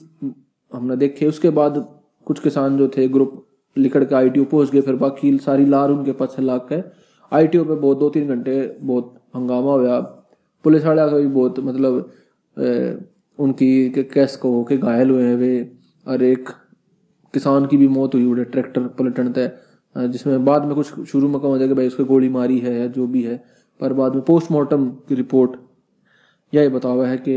हमने 0.71 0.95
देखे। 0.95 1.27
उसके 1.27 1.49
बाद 1.49 1.85
कुछ 2.27 2.39
किसान 2.39 2.77
जो 2.77 2.87
थे 2.87 3.07
ग्रुप 3.07 3.43
लिकड़ 3.77 4.03
के 4.03 4.15
आई 4.15 4.29
पहुँच 4.29 4.71
गए 4.71 4.81
फिर 4.81 4.95
बाकी 4.95 5.37
सारी 5.37 5.65
लार 5.65 5.89
उनके 5.89 6.11
पास 6.11 6.33
से 6.35 6.41
लाग 6.41 6.67
के 6.71 6.81
आई 7.31 7.47
पे 7.47 7.63
बहुत 7.63 7.99
दो 7.99 8.09
तीन 8.09 8.27
घंटे 8.27 8.77
बहुत 8.81 9.13
हंगामा 9.35 9.73
हुआ 9.73 9.99
पुलिस 10.63 10.85
वाले 10.85 11.01
का 11.01 11.17
भी 11.17 11.27
बहुत 11.27 11.59
मतलब 11.59 12.11
ए, 12.59 12.97
उनकी 13.39 13.89
कैस 13.89 14.35
को 14.37 14.51
होके 14.51 14.77
घायल 14.77 15.09
हुए 15.09 15.23
हैं 15.23 15.35
वे। 15.35 15.77
और 16.07 16.23
एक 16.23 16.49
किसान 17.33 17.65
की 17.65 17.77
भी 17.77 17.87
मौत 17.87 18.15
हुई 18.15 18.25
उड़े 18.25 18.43
ट्रैक्टर 18.43 18.87
पलटन 18.87 19.31
तय 19.31 19.51
जिसमें 19.97 20.45
बाद 20.45 20.65
में 20.65 20.75
कुछ 20.75 21.07
शुरू 21.07 21.27
में 21.27 21.39
कहा 21.41 21.57
जाएगा 21.57 21.75
भाई 21.75 21.87
उसको 21.87 22.05
गोली 22.05 22.29
मारी 22.29 22.59
है 22.59 22.79
या 22.79 22.87
जो 22.87 23.07
भी 23.07 23.23
है 23.23 23.43
पर 23.79 23.93
बाद 23.93 24.15
में 24.15 24.23
पोस्टमार्टम 24.23 24.89
की 25.09 25.15
रिपोर्ट। 25.15 25.51
यह 26.53 26.69
बता 26.69 26.89
हुआ 26.89 27.07
है 27.07 27.17
कि 27.17 27.35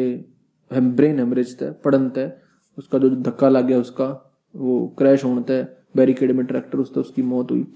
ब्रेन 0.73 1.19
हेमरेज 1.19 1.59
तय 1.59 1.75
पड़न 1.85 2.09
तय 2.11 2.33
उसका 2.79 2.99
जो 2.99 3.11
धक्का 3.11 3.49
लग 3.49 3.67
गया 3.67 3.79
उसका 3.79 4.07
वो 4.57 4.87
क्रैश 4.99 5.25
होने 5.25 5.43
तय 5.43 5.67
बैरिकेड 5.97 6.33
में 6.33 6.47
ट्रैक्टर 6.47 6.79
उस 6.79 6.93
उसकी 6.97 7.23
मौत 7.23 7.51
हुई। 7.51 7.67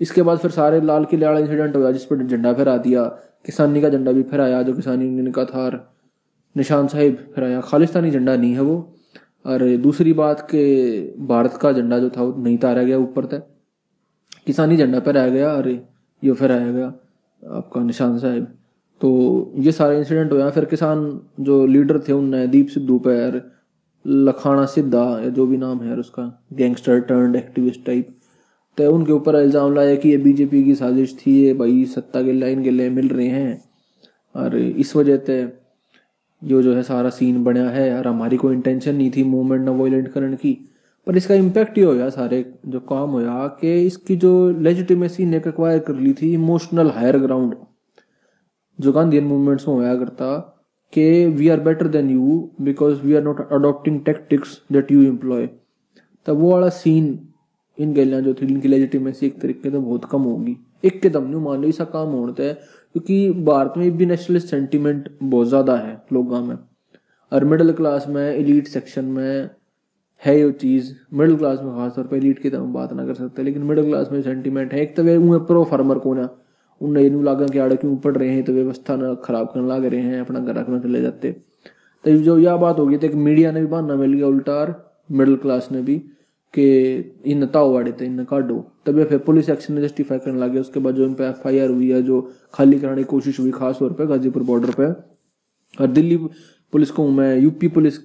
इसके 0.00 0.22
बाद 0.22 0.38
फिर 0.38 0.50
सारे 0.50 0.80
लाल 0.80 1.04
किले 1.04 1.26
वाला 1.26 1.38
इंसिडेंट 1.38 1.76
हुआ 1.76 1.90
जिस 1.90 2.04
पर 2.04 2.26
झंडा 2.26 2.52
फहरा 2.52 2.76
दिया। 2.76 3.04
किसानी 3.46 3.80
का 3.80 3.88
झंडा 3.88 4.12
भी 4.12 4.22
फहराया, 4.22 4.62
जो 4.62 4.72
किसानी 4.72 5.04
यूनियन 5.04 5.30
का 5.30 5.44
था, 5.44 5.94
निशान 6.56 6.86
साहिब 6.86 7.32
फहराया। 7.36 7.60
खालिस्तानी 7.60 8.10
झंडा 8.10 8.36
नहीं 8.36 8.52
है 8.52 8.60
वो। 8.60 8.92
और 9.46 9.76
दूसरी 9.76 10.12
बात 10.12 10.40
के 10.40 11.00
भारत 11.26 11.58
का 11.62 11.72
झंडा 11.72 11.98
जो 11.98 12.10
था, 12.10 12.22
वो 12.22 12.42
नहीं 12.42 12.58
तारा 12.58 12.82
गया 12.82 12.98
ऊपर 12.98 13.24
तक। 13.24 13.46
किसानी 14.46 14.76
झंडा 14.76 15.00
फहराया 15.00 15.28
गया 15.28 15.52
और 15.52 15.68
ये 16.24 16.32
फहराया 16.32 16.72
गया 16.72 16.94
आपका 17.50 17.82
निशान 17.82 18.18
साहिब। 18.18 18.44
तो 19.00 19.52
ये 19.56 19.72
सारे 19.72 19.98
इंसिडेंट 19.98 20.32
हुआ 20.32 20.50
फिर 20.50 20.64
किसान 20.64 21.20
जो 21.40 21.66
लीडर 21.66 21.98
थे, 21.98 22.12
उनने 22.12 22.46
दीप 22.46 22.68
सिद्धू 22.68 22.98
पर 22.98 23.55
लखाना 24.06 24.64
सिद्धा, 24.66 25.04
या 25.20 25.28
जो 25.28 25.46
भी 25.46 25.56
नाम 25.56 25.80
है 25.80 25.96
उसका 25.96 26.22
गैंगस्टर 26.52 27.00
टर्न 27.02 27.34
एक्टिविस्ट 27.36 27.84
टाइप 27.86 28.12
तो 28.78 28.90
उनके 28.92 29.12
ऊपर 29.12 29.36
इल्ज़ाम 29.36 29.74
लाया 29.74 29.94
कि 29.96 30.08
ये 30.08 30.16
बीजेपी 30.18 30.62
की 30.64 30.74
साजिश 30.74 31.16
थी, 31.16 31.32
ये 31.36 31.52
भाई 31.54 31.84
सत्ता 31.86 32.22
के 32.22 32.32
लाइन 32.32 32.62
के 32.64 32.70
लिए 32.70 32.90
मिल 32.90 33.08
रहे 33.08 33.26
हैं। 33.26 33.62
और 34.34 34.56
इस 34.56 34.94
वजह 34.96 35.16
से 35.26 35.36
जो 36.42 36.62
जो 36.62 36.74
है 36.74 36.82
सारा 36.82 37.10
सीन 37.10 37.42
बनया 37.44 37.68
है, 37.68 37.98
और 37.98 38.08
हमारी 38.08 38.36
कोई 38.36 38.54
इंटेंशन 38.54 38.94
नहीं 38.94 39.10
थी 39.10 39.24
मूवमेंट 39.24 39.64
ना 39.64 39.70
वॉयलेंट 39.72 40.08
करने 40.08 40.36
की। 40.36 40.52
पर 41.06 41.16
इसका 41.16 41.34
इम्पैक्ट 41.34 41.78
ये 41.78 41.84
होया 41.84 42.08
सारे, 42.10 42.44
जो 42.66 42.80
काम 42.82 43.10
होया 43.10 43.46
कि 43.60 43.74
इसकी 43.86 44.16
जो 44.16 44.50
लेजिटिमेसी 44.60 45.24
ने 45.24 45.36
एक्वायर 45.38 45.78
कर 45.78 45.94
ली 45.96 46.12
थी 46.12 46.32
इमोशनल 46.34 46.90
हायर 46.90 47.18
ग्राउंड 47.18 47.54
जो 48.78 48.92
गांधीन 48.92 49.24
मूवमेंट्स 49.24 49.68
में 49.68 49.74
होया 49.74 49.94
करता 49.94 50.26
कि 50.92 51.26
we 51.26 51.48
are 51.48 51.60
better 51.60 51.88
than 51.88 52.10
you 52.10 52.38
because 52.62 53.00
we 53.00 53.14
are 53.14 53.22
not 53.22 53.40
adopting 53.52 54.00
tactics 54.04 54.60
that 54.72 54.92
you 54.92 55.02
employ 55.02 55.46
तब 56.26 56.38
वो 56.38 56.52
वाला 56.52 56.68
सीन 56.70 57.18
इन 57.78 57.92
गलियाँ 57.94 58.20
जो 58.22 58.32
थी, 58.34 58.46
इनकी 58.46 58.68
लेजिटिमेसी 58.68 59.26
एक 59.26 59.40
तरीके 59.40 59.70
से 59.70 59.78
बहुत 59.78 60.04
कम 60.10 60.22
होगी। 60.22 60.56
एक 60.84 61.06
कदम 61.06 61.24
नहीं, 61.24 61.40
मान 61.40 61.60
लो, 61.62 61.68
ऐसा 61.68 61.84
काम 61.84 62.08
होता 62.10 62.42
है 62.42 62.52
क्योंकि 62.54 63.30
भारत 63.44 63.74
में 63.76 63.96
भी 63.96 64.06
नेशनलिस्ट 64.06 64.48
सेंटीमेंट 64.48 65.08
बहुत 65.22 65.48
ज़्यादा 65.48 65.76
है 65.76 66.00
लोगों 66.12 66.40
में। 66.42 66.56
और 67.32 67.44
मिडिल 67.44 67.72
क्लास 67.72 68.06
में 68.08 68.22
एलिट 68.24 68.68
सेक्शन 68.68 69.04
में 69.06 69.50
है 70.22 70.38
ये 70.38 70.50
चीज़। 70.52 70.92
मिडिल 71.14 71.36
क्लास 71.36 71.60
में 71.62 71.74
खासतौर 71.74 72.06
पर 72.06 72.16
एलिट 72.16 72.38
की 72.38 72.50
तो 72.50 72.60
हम 72.60 72.72
बात 72.72 72.92
ना 72.92 73.06
कर 73.06 73.14
सकते, 73.14 73.42
लेकिन 73.42 73.62
मिडिल 73.62 73.84
क्लास 73.84 74.08
में 74.12 74.20
सेंटीमेंट 74.22 74.72
है। 74.72 74.80
एक 74.82 74.96
तो 74.96 75.02
वे 75.02 75.16
उन्हें 75.16 75.44
प्रो 75.46 75.64
फार्मर 75.64 75.98
को 75.98 76.14
ना 76.14 76.28
उन्हें 76.80 77.22
लागा 77.24 77.46
के 77.46 77.58
आड़े 77.58 77.76
क्यों 77.76 77.96
पढ़ 77.96 78.16
रहे 78.16 78.28
हैं 78.30 78.42
तो 78.44 78.52
व्यवस्था 78.52 78.96
ना 78.96 79.14
खराब 79.24 79.46
करने 79.46 79.68
लग 79.68 79.84
रहे 79.84 80.00
हैं, 80.00 80.20
अपना 80.20 80.40
घर 80.40 80.54
रखना 80.54 80.78
चले 80.80 81.00
जाते। 81.02 81.32
तो 82.04 82.16
जो 82.18 82.38
यह 82.38 82.56
बात 82.56 82.78
होगी 82.78 82.96
तो 82.96 83.06
एक 83.06 83.14
मीडिया 83.16 83.52
ने 83.52 83.60
भी 83.60 83.66
बहाना 83.66 83.94
मिल 83.96 84.12
गया 84.12 84.26
उल्टा 84.26 84.82
मिडिल 85.10 85.36
क्लास 85.36 85.68
ने 85.72 85.82
भी, 85.82 85.96
कि 86.54 87.22
इन 87.26 87.46
ताओ 87.46 87.72
वाड़े 87.72 87.92
थे 87.92 88.06
इन 88.06 88.24
काटो 88.24 88.54
तभी 88.86 89.04
फिर 89.04 89.18
पुलिस 89.18 89.48
एक्शन 89.50 89.74
ने 89.74 89.82
जस्टिफाई 89.82 90.18
करने 90.18 90.40
लगे, 90.40 90.58
उसके 90.60 90.80
बाद 90.80 90.94
जो 90.94 91.04
इन 91.04 91.14
पे 91.14 91.24
एफ़ 91.24 91.48
हुई 91.48 91.90
है, 91.90 92.02
जो 92.02 92.20
खाली 92.54 92.78
कराने 92.78 93.02
की 93.02 93.04
कोशिश 93.06 93.40
हुई 93.40 93.50
खास 93.50 93.78
तौर 93.78 93.92
पर 93.92 94.06
गाजीपुर 94.06 94.42
बॉर्डर 94.42 94.70
पर 94.70 94.94
और 95.74 95.86
दिल्ली 95.88 96.16
पुलिस 96.72 96.90
को 96.90 97.08
मैं 97.10 97.36
यूपी 97.38 97.68
पुलिस 97.68 97.98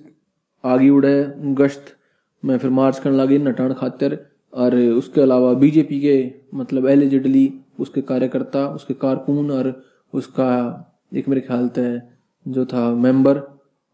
आगे 0.63 0.89
उड़े, 0.89 1.33
गश्त, 1.37 1.95
में 2.43 2.57
फिर 2.57 2.69
मार्च 2.71 2.99
करने 2.99 3.17
लगी 3.17 3.37
नटान 3.39 3.73
खातिर। 3.73 4.19
और 4.53 4.75
उसके 4.75 5.21
अलावा 5.21 5.53
बीजेपी 5.53 5.99
के 5.99 6.15
मतलब 6.53 6.87
एलिजिडली 6.87 7.43
उसके 7.81 8.01
कार्यकर्ता, 8.03 8.67
उसके 8.69 8.93
कारकुन 8.95 9.51
और 9.51 9.73
उसका 10.13 10.49
एक 11.13 11.27
मेरे 11.29 11.41
ख्याल 11.41 11.69
से 11.75 11.99
जो 12.45 12.65
था 12.65 12.89
मेंबर 12.97 13.41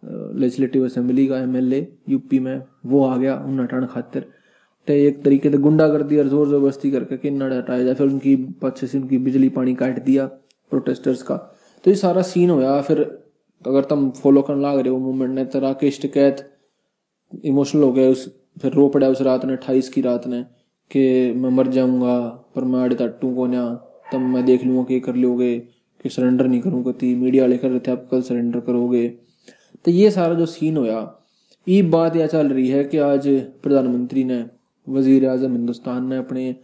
लेजिस्लेटिव 0.03 0.85
असेंबली 0.85 1.27
का 1.27 1.37
एमएलए 1.39 1.87
यूपी 2.09 2.39
में, 2.39 2.61
वो 2.85 3.03
आ 3.05 3.15
गया 3.17 3.35
उन 3.37 3.59
हटाने 3.59 3.87
खातिर। 3.87 4.25
तो 4.87 4.93
एक 4.93 5.23
तरीके 5.23 5.49
से 5.51 5.57
गुंडा 5.57 5.87
कर 5.89 6.03
दिया 6.03 6.23
ज़ोर 6.23 6.47
ज़बरदस्ती 6.49 6.91
करके 6.91 7.15
कि 7.17 7.21
किन्नड़ 7.21 7.53
हटाया 7.53 7.83
जाए, 7.83 7.93
फिर 7.93 8.07
उनकी 8.07 8.35
पीछे 8.35 8.87
से 8.87 8.97
उनकी 8.97 9.17
बिजली 9.19 9.49
पानी 9.51 9.73
काट 9.75 10.03
दिया 10.03 10.25
प्रोटेस्टर्स 10.71 11.21
का। 11.23 11.35
तो 11.83 11.91
ये 11.91 11.95
सारा 11.97 12.21
सीन 12.23 12.49
होया, 12.49 12.81
फिर 12.81 13.03
तो 13.65 13.71
अगर 13.71 13.83
तुम 13.85 14.09
फॉलो 14.13 14.41
करने 14.41 14.61
लग 14.63 14.79
रहे 14.79 14.89
हो 14.89 14.97
मूवमेंट 14.99 15.33
ने 15.35 15.45
तो 15.45 15.59
राकेश 15.59 16.01
टिकैत 16.01 16.49
इमोशनल 17.45 17.83
हो 17.83 17.91
गए 17.91 18.07
उस, 18.07 18.27
फिर 18.61 18.73
रो 18.73 18.87
पड़ा 18.89 19.07
उस 19.09 19.21
रात 19.21 19.45
ने, 19.45 19.53
अट्ठाईस 19.53 19.89
की 19.89 20.01
रात 20.01 20.27
ने, 20.27 20.41
कि 20.91 21.33
मैं 21.33 21.49
मर 21.49 21.67
जाऊँगा, 21.69 22.19
पर 22.55 22.63
मैं 22.63 22.79
आड़े 22.79 22.95
तट्टू 22.95 23.33
को 23.35 23.47
ना 23.47 23.63
तब 24.11 24.19
मैं 24.19 24.45
देख 24.45 24.63
लूँगा 24.63 24.83
कि 24.83 24.99
कर 24.99 25.15
लोगे, 25.15 25.57
कि 25.59 26.09
सरेंडर 26.09 26.47
नहीं 26.47 26.61
करूँगा। 26.61 26.91
थी 26.91 27.13
मीडिया 27.15 27.43
वाले 27.43 27.57
कर 27.57 27.69
रहे 27.69 27.79
थे, 27.79 27.91
आप 27.91 28.07
कल 28.11 28.21
सरेंडर 28.21 28.59
करोगे। 28.59 29.07
तो 29.85 29.91
ये 29.91 30.11
सारा 30.11 30.33
जो 30.33 30.45
सीन 30.45 30.77
होया, 30.77 31.13
ये 31.67 31.81
बात 31.81 32.15
यह 32.15 32.27
चल 32.27 32.47
रही 32.47 32.67
है 32.69 32.83
कि 32.83 32.97
आज 32.97 33.27
प्रधानमंत्री 33.63 34.23
ने, 34.23 34.45
वज़ीर 34.87 35.27
अजम 35.27 35.51
हिंदुस्तान 35.51 36.05
ने 36.05 36.17
अपने 36.17 36.55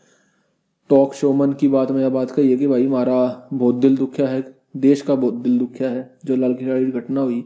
टॉक 0.90 1.14
शो 1.14 1.34
मन 1.34 1.54
की 1.54 1.68
बात 1.68 1.92
में 1.92 2.02
यह 2.02 2.10
बात 2.10 2.32
कही 2.32 2.52
है 2.52 2.58
कि 2.58 2.68
भाई, 2.68 2.86
हमारा 2.86 3.50
बहुत 3.54 3.76
दिल 3.76 3.98
दुखिया 3.98 4.28
है, 4.28 4.44
देश 4.78 5.02
का 5.02 5.16
बहुत 5.16 5.34
दिल 5.34 5.58
दुखिया 5.60 5.90
है। 5.90 6.18
जो 6.26 6.36
लाल 6.36 6.54
किला 6.54 6.80
की 6.80 6.92
घटना 6.92 7.22
हुई, 7.22 7.44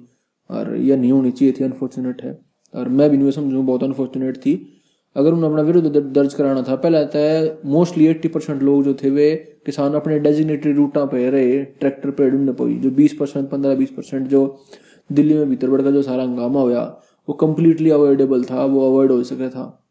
और 0.50 0.76
यह 0.76 0.98
नहीं 0.98 1.12
होनी 1.12 1.32
चाहिए 1.32 1.54
थी 1.60 1.64
अनफॉर्चुनेट 1.64 2.22
है। 2.24 2.40
और 2.74 2.90
मैं 2.90 3.10
भी 3.10 3.18
नहीं 3.18 3.32
समझूँ, 3.32 3.66
बहुत 3.66 3.84
अनफॉर्चुनेट 3.84 4.38
थी। 4.38 4.77
अगर 5.18 5.34
उन्हें 5.34 5.50
अपना 5.50 5.62
विरुद्ध 5.64 5.98
दर्ज 5.98 6.34
कराना 6.34 6.62
था, 6.62 6.76
पहले 6.76 7.04
तो 7.06 7.70
मोस्टली 7.70 8.08
एट्टी 8.08 8.28
परसेंट 8.28 8.62
लोग 8.64 8.84
जो 8.84 8.94
थे 8.94 9.10
वे 9.10 9.34
किसान 9.66 9.94
अपने 9.96 10.20
डेजिग्नेटेड 10.20 10.76
रूटा 10.78 11.06
पे 11.06 11.30
रहे 11.30 11.58
ट्रैक्टर 11.80 12.12
पे 12.12 12.30
ढूँढने 12.32 12.52
पाई 12.54 12.74
जो 12.76 12.92
बीस 12.92 13.14
परसेंट, 13.14 13.50
पंद्रह 13.50 13.76
बीस 13.76 13.90
परसेंट 13.92 14.28
जो 14.28 14.64
दिल्ली 15.10 15.34
में 15.34 15.50
भीतर 15.50 15.70
बढ़कर 15.70 15.92
जो 15.92 16.02
सारा 16.02 16.24
हंगामा 16.24 16.62
हुआ 16.62 16.84
वो 17.28 17.34
कम्प्लीटली 17.36 17.90
अवॉइडेबल 17.92 18.44
था, 18.44 18.66
वो 18.66 18.86
अवॉइड 18.86 19.12
हो 19.12 19.24
सके 19.24 19.50
था। 19.50 19.84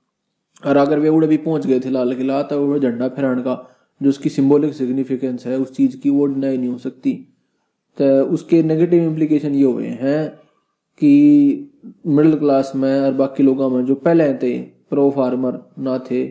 और 0.62 0.76
अगर 0.76 0.98
वे 0.98 1.08
उड़े 1.08 1.26
भी 1.28 1.36
पहुँच 1.38 1.66
गए 1.66 1.80
थे 1.80 1.90
लाल 1.90 2.14
किला 2.14 2.42
तो 2.42 2.60
वो 2.66 2.78
झंडा 2.78 3.08
फहराने 3.08 3.42
का 3.42 3.56
जो 4.00 4.08
उसकी 4.08 4.28
सिम्बोलिक 4.28 4.74
सिग्निफिकेंस 4.74 5.46
है, 5.46 5.58
उस 5.58 5.76
चीज़ 5.76 5.96
की 6.00 6.10
वो 6.10 6.26
डिनाई 6.26 6.56
नहीं 6.56 6.68
हो 6.68 6.78
सकती। 6.78 7.12
तो 7.98 8.24
उसके 8.26 8.62
नेगेटिव 8.62 9.02
इम्प्लीकेशन 9.02 9.54
ये 9.54 9.64
हुए 9.64 9.86
हैं 10.00 10.28
कि 11.00 11.72
मिडिल 12.06 12.38
क्लास 12.38 12.72
में 12.76 13.00
और 13.00 13.12
बाकी 13.14 13.42
लोगों 13.42 13.70
में 13.70 13.84
जो 13.84 13.94
पहले 13.96 14.32
थे 14.36 14.56
प्रो 14.90 15.10
फार्मर 15.10 15.58
ना 15.78 15.98
थे। 16.10 16.26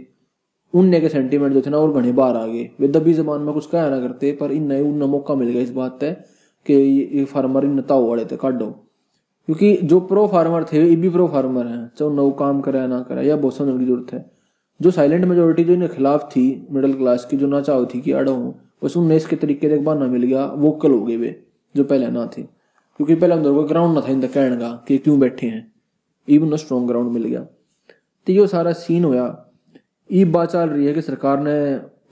उनने 0.73 0.99
के 1.01 1.09
सेंटीमेंट 1.09 1.53
जो 1.53 1.61
थे 1.61 1.69
ना 1.69 1.77
और 1.77 1.91
घने 1.91 2.11
बाहर 2.11 2.35
आ 2.35 2.45
गए। 2.47 2.69
वे 2.79 2.87
दबी 2.87 3.13
जबान 3.13 3.41
में 3.41 3.53
कुछ 3.53 3.65
कहा 3.65 3.89
ना 3.89 3.99
करते, 3.99 4.31
पर 4.31 4.51
इन 4.51 4.67
नए 4.67 4.81
उन 4.81 5.03
मौका 5.03 5.35
मिल 5.35 5.49
गया 5.49 5.61
इस 5.61 5.71
बात 5.71 5.97
पे 6.01 6.11
कि 6.65 6.73
ये 6.73 7.25
फार्मर 7.25 7.65
इन 7.65 7.81
ताओ 7.81 8.07
वाले 8.09 8.25
थे 8.25 8.37
काटो 8.37 8.65
क्योंकि 9.47 9.75
जो 9.77 9.99
प्रो 9.99 10.27
फार्मर 10.27 10.63
थे, 10.63 10.77
ये 10.77 10.95
भी 10.95 11.09
प्रो 11.09 11.27
फार्मर 11.27 11.65
हैं, 11.67 11.91
चाहे 11.97 12.11
नौ 12.11 12.29
काम 12.31 12.61
करे 12.61 12.87
ना 12.87 12.99
करे, 13.01 13.27
या 13.27 13.35
बहुत 13.35 13.55
समझने 13.55 13.79
की 13.79 13.85
ज़रूरत 13.85 14.13
है। 14.13 14.31
जो 14.81 14.91
साइलेंट 14.91 15.25
मेजोरिटी 15.25 15.63
जो 15.63 15.73
इनके 15.73 15.87
खिलाफ 15.87 16.29
थी 16.31 16.67
मिडिल 16.71 16.93
क्लास 16.93 17.25
की, 17.25 17.37
जो 17.37 17.47
ना 17.47 17.61
चाहो 17.61 17.85
थी 17.85 18.01
कि 18.01 18.11
अड़ो 18.11 18.33
हूँ 18.33 18.53
बस 18.83 18.97
उनने 18.97 19.15
इसके 19.15 19.35
तरीके 19.35 19.69
से 19.69 19.75
एक 19.75 19.83
बहाना 19.85 20.07
मिल 20.07 20.23
गया 20.23 20.45
वोकल 20.45 20.91
हो 20.91 21.03
गए 21.03 21.17
वे, 21.17 21.45
जो 21.75 21.83
पहले 21.83 22.07
ना 22.07 22.25
थे। 22.37 22.41
क्योंकि 22.41 23.15
पहले 23.15 23.33
अंदर 23.33 23.51
कोई 23.51 23.65
ग्राउंड 23.65 23.95
ना 23.95 24.01
था 24.01 24.11
इनका 24.11 24.27
कहने 24.27 24.57
का, 24.57 24.85
कि 24.87 24.97
क्यों 24.97 25.19
बैठे 25.19 25.47
हैं। 25.47 25.73
इवन 26.27 26.55
स्ट्रॉन्ग 26.55 26.87
ग्राउंड 26.87 27.11
मिल 27.11 27.23
गया। 27.23 27.45
तो 28.27 28.33
ये 28.33 28.47
सारा 28.47 28.71
सीन 28.73 29.03
होया। 29.03 29.25
ये 30.09 30.25
बात 30.27 30.51
चल 30.51 30.69
रही 30.69 30.85
है 30.85 30.93
कि 30.93 31.01
सरकार 31.01 31.39
ने 31.39 31.55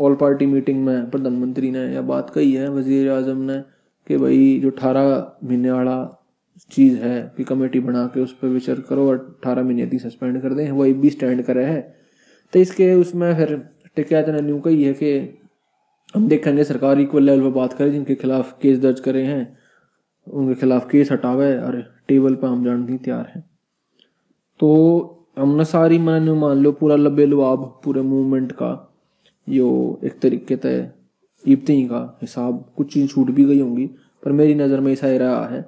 ऑल 0.01 0.15
पार्टी 0.15 0.45
मीटिंग 0.45 0.83
में, 0.85 1.09
प्रधानमंत्री 1.09 1.71
ने 1.71 1.85
यह 1.93 2.01
बात 2.03 2.29
कही 2.29 2.51
है, 2.53 2.69
वज़ीर 2.69 3.11
आज़म 3.11 3.41
ने 3.41 3.59
कि 4.07 4.17
भाई 4.17 4.59
जो 4.59 4.71
अठारह 4.71 5.07
महीने 5.43 5.71
वाला 5.71 6.19
चीज़ 6.71 6.97
है 6.97 7.33
कि 7.37 7.43
कमेटी 7.43 7.79
बना 7.79 8.05
के 8.07 8.21
उस 8.21 8.33
पर 8.33 8.47
विचार 8.47 8.79
करो 8.79 9.07
और 9.09 9.17
अठारह 9.17 9.63
महीने 9.63 9.85
तक 9.87 10.01
सस्पेंड 10.01 10.41
कर 10.41 10.53
दें, 10.53 10.71
वही 10.71 10.93
भी 10.93 11.09
स्टैंड 11.09 11.43
करे 11.43 11.63
है। 11.65 11.81
तो 12.53 12.59
इसके 12.59 12.93
उसमें 12.93 13.33
फिर 13.35 13.55
टिकैत 13.95 14.29
ने 14.29 14.41
न्यू 14.41 14.59
कही 14.59 14.83
है 14.83 14.93
कि 14.93 15.39
हम 16.15 16.27
देखेंगे 16.27 16.63
सरकार 16.63 16.99
इक्वल 16.99 17.23
लेवल 17.23 17.41
पर 17.41 17.49
बात 17.49 17.73
करे, 17.73 17.91
जिनके 17.91 18.15
खिलाफ 18.15 18.57
केस 18.61 18.79
दर्ज 18.79 18.99
करे 18.99 19.23
हैं, 19.23 19.57
उनके 20.27 20.55
खिलाफ 20.55 20.89
केस 20.89 21.11
हटावे 21.11 21.57
और 21.57 21.81
टेबल 22.07 22.35
पर 22.35 22.47
हम 22.47 22.63
जानने 22.65 22.97
तैयार 22.97 23.31
हैं। 23.35 23.41
तो 24.59 25.22
हमने 25.37 25.65
सारी 25.65 25.97
मान 25.99 26.29
मान 26.31 26.57
लो, 26.57 26.71
पूरा 26.71 26.95
लबे 26.95 27.25
लुआब 27.25 27.63
पूरे 27.83 28.01
मूवमेंट 28.03 28.51
का, 28.51 28.89
यो 29.47 29.99
एक 30.03 30.19
तरीके 30.21 30.55
तय 30.55 30.91
इब्ती 31.43 31.83
का 31.87 32.17
हिसाब, 32.21 32.63
कुछ 32.77 32.93
चीज़ 32.93 33.09
छूट 33.09 33.31
भी 33.31 33.45
गई 33.45 33.59
होंगी, 33.59 33.85
पर 34.23 34.31
मेरी 34.31 34.55
नज़र 34.55 34.79
में 34.79 34.91
ऐसा 34.93 35.07
ही 35.07 35.17
रहा 35.17 35.45
है। 35.47 35.61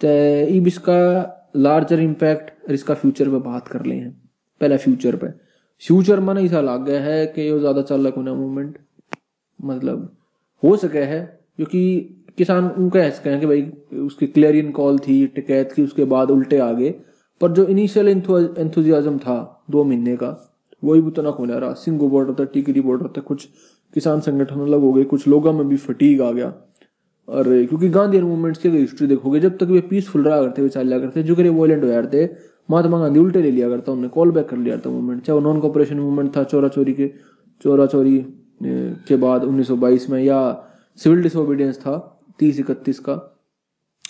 तो 0.00 0.08
इब 0.54 0.66
इसका 0.66 1.50
लार्जर 1.56 2.00
इम्पैक्ट 2.00 2.68
और 2.68 2.74
इसका 2.74 2.94
फ्यूचर 2.94 3.28
पे 3.30 3.38
बात 3.40 3.68
कर 3.68 3.84
ले 3.86 3.94
हैं 3.94 4.10
पहले 4.60 4.76
फ्यूचर 4.78 5.16
पे। 5.16 5.28
फ्यूचर 5.82 6.20
में 6.20 6.34
ऐसा 6.34 6.60
लग 6.62 6.84
गया 6.86 7.00
है 7.02 7.26
कि 7.26 7.42
ये 7.42 7.58
ज़्यादा 7.58 7.82
चल 7.82 8.06
रहा 8.06 8.20
है 8.20 8.36
मूवमेंट 8.36 8.78
मतलब 9.60 10.10
हो 10.62 10.76
सके 10.76 10.98
है, 11.00 11.20
क्योंकि 11.56 12.00
किसान 12.38 12.68
उनका 12.68 13.00
ऐसा 13.00 13.22
कहें 13.24 13.40
कि 13.40 13.46
भाई, 13.46 13.62
उसकी 13.98 14.26
क्लियरियन 14.26 14.70
कॉल 14.72 14.98
थी, 14.98 15.26
टिकैत 15.26 15.72
की, 15.72 15.82
उसके 15.82 16.04
बाद 16.06 16.30
उल्टे 16.30 16.58
आ 16.58 16.70
गए 16.72 16.94
पर 17.40 17.52
जो 17.52 17.66
इनिशियल 17.66 18.08
एंथुजियाजम 18.08 19.18
था 19.18 19.64
दो 19.70 19.84
महीने 19.84 20.16
का, 20.16 20.36
वही 20.82 21.00
भी 21.00 21.06
उतना 21.08 21.28
होने 21.30 21.58
रहा। 21.60 21.72
सिंगू 21.74 22.08
बॉर्डर 22.08 22.34
था 22.34 22.44
टिकरी 22.44 22.80
बॉर्डर 22.80 23.08
था 23.16 23.20
कुछ 23.22 23.48
किसान 23.94 24.20
संगठन 24.20 24.60
अलग 24.60 24.80
हो 24.80 24.92
गए, 24.92 25.04
कुछ 25.04 25.26
लोगों 25.28 25.52
में 25.52 25.68
भी 25.68 25.76
फटीक 25.76 26.20
आ 26.20 26.30
गया। 26.30 26.52
और 27.28 27.44
क्योंकि 27.66 27.88
गांधी 27.88 28.20
मूवमेंट्स 28.20 28.60
की 28.60 28.68
हिस्ट्री 28.68 29.06
देखोगे, 29.06 29.40
जब 29.40 29.56
तक 29.58 29.66
वे 29.66 29.80
पीसफुल 29.80 30.24
रहा 30.24 30.40
करते 30.40 30.62
हुए 30.62 30.68
चल 30.70 30.98
करते, 31.00 31.22
जो 31.22 31.34
कि 31.34 31.48
वॉयलेंट 31.48 31.84
हो 31.84 32.02
थे, 32.12 32.26
महात्मा 32.68 32.98
गांधी 32.98 33.20
उल्टे 33.20 33.42
ले 33.42 33.50
लिया 33.50 33.68
करता 33.68 33.92
उन्होंने 33.92 34.08
कॉल 34.08 34.30
बैक 34.30 34.48
कर 34.48 34.56
लिया 34.56 34.76
था 34.78 34.90
मूवमेंट 34.90 35.22
चाहे 35.22 35.38
वो 35.38 35.44
नॉन 35.44 35.60
कॉपरेशन 35.60 35.96
मूवमेंट 35.96 36.36
था 36.36 36.42
चोरा 36.44 36.68
चोरी 36.68 36.92
के 36.92 37.10
चोरा 37.64 37.86
चोरी 37.86 38.18
के 38.62 39.16
बाद 39.16 39.44
1922 39.44 40.08
में, 40.10 40.22
या 40.22 40.66
सिविल 40.98 41.22
डिसोबीडियंस 41.22 41.78
था, 41.78 41.96
तीस 42.38 42.60
इकतीस 42.60 42.98
का, 42.98 43.14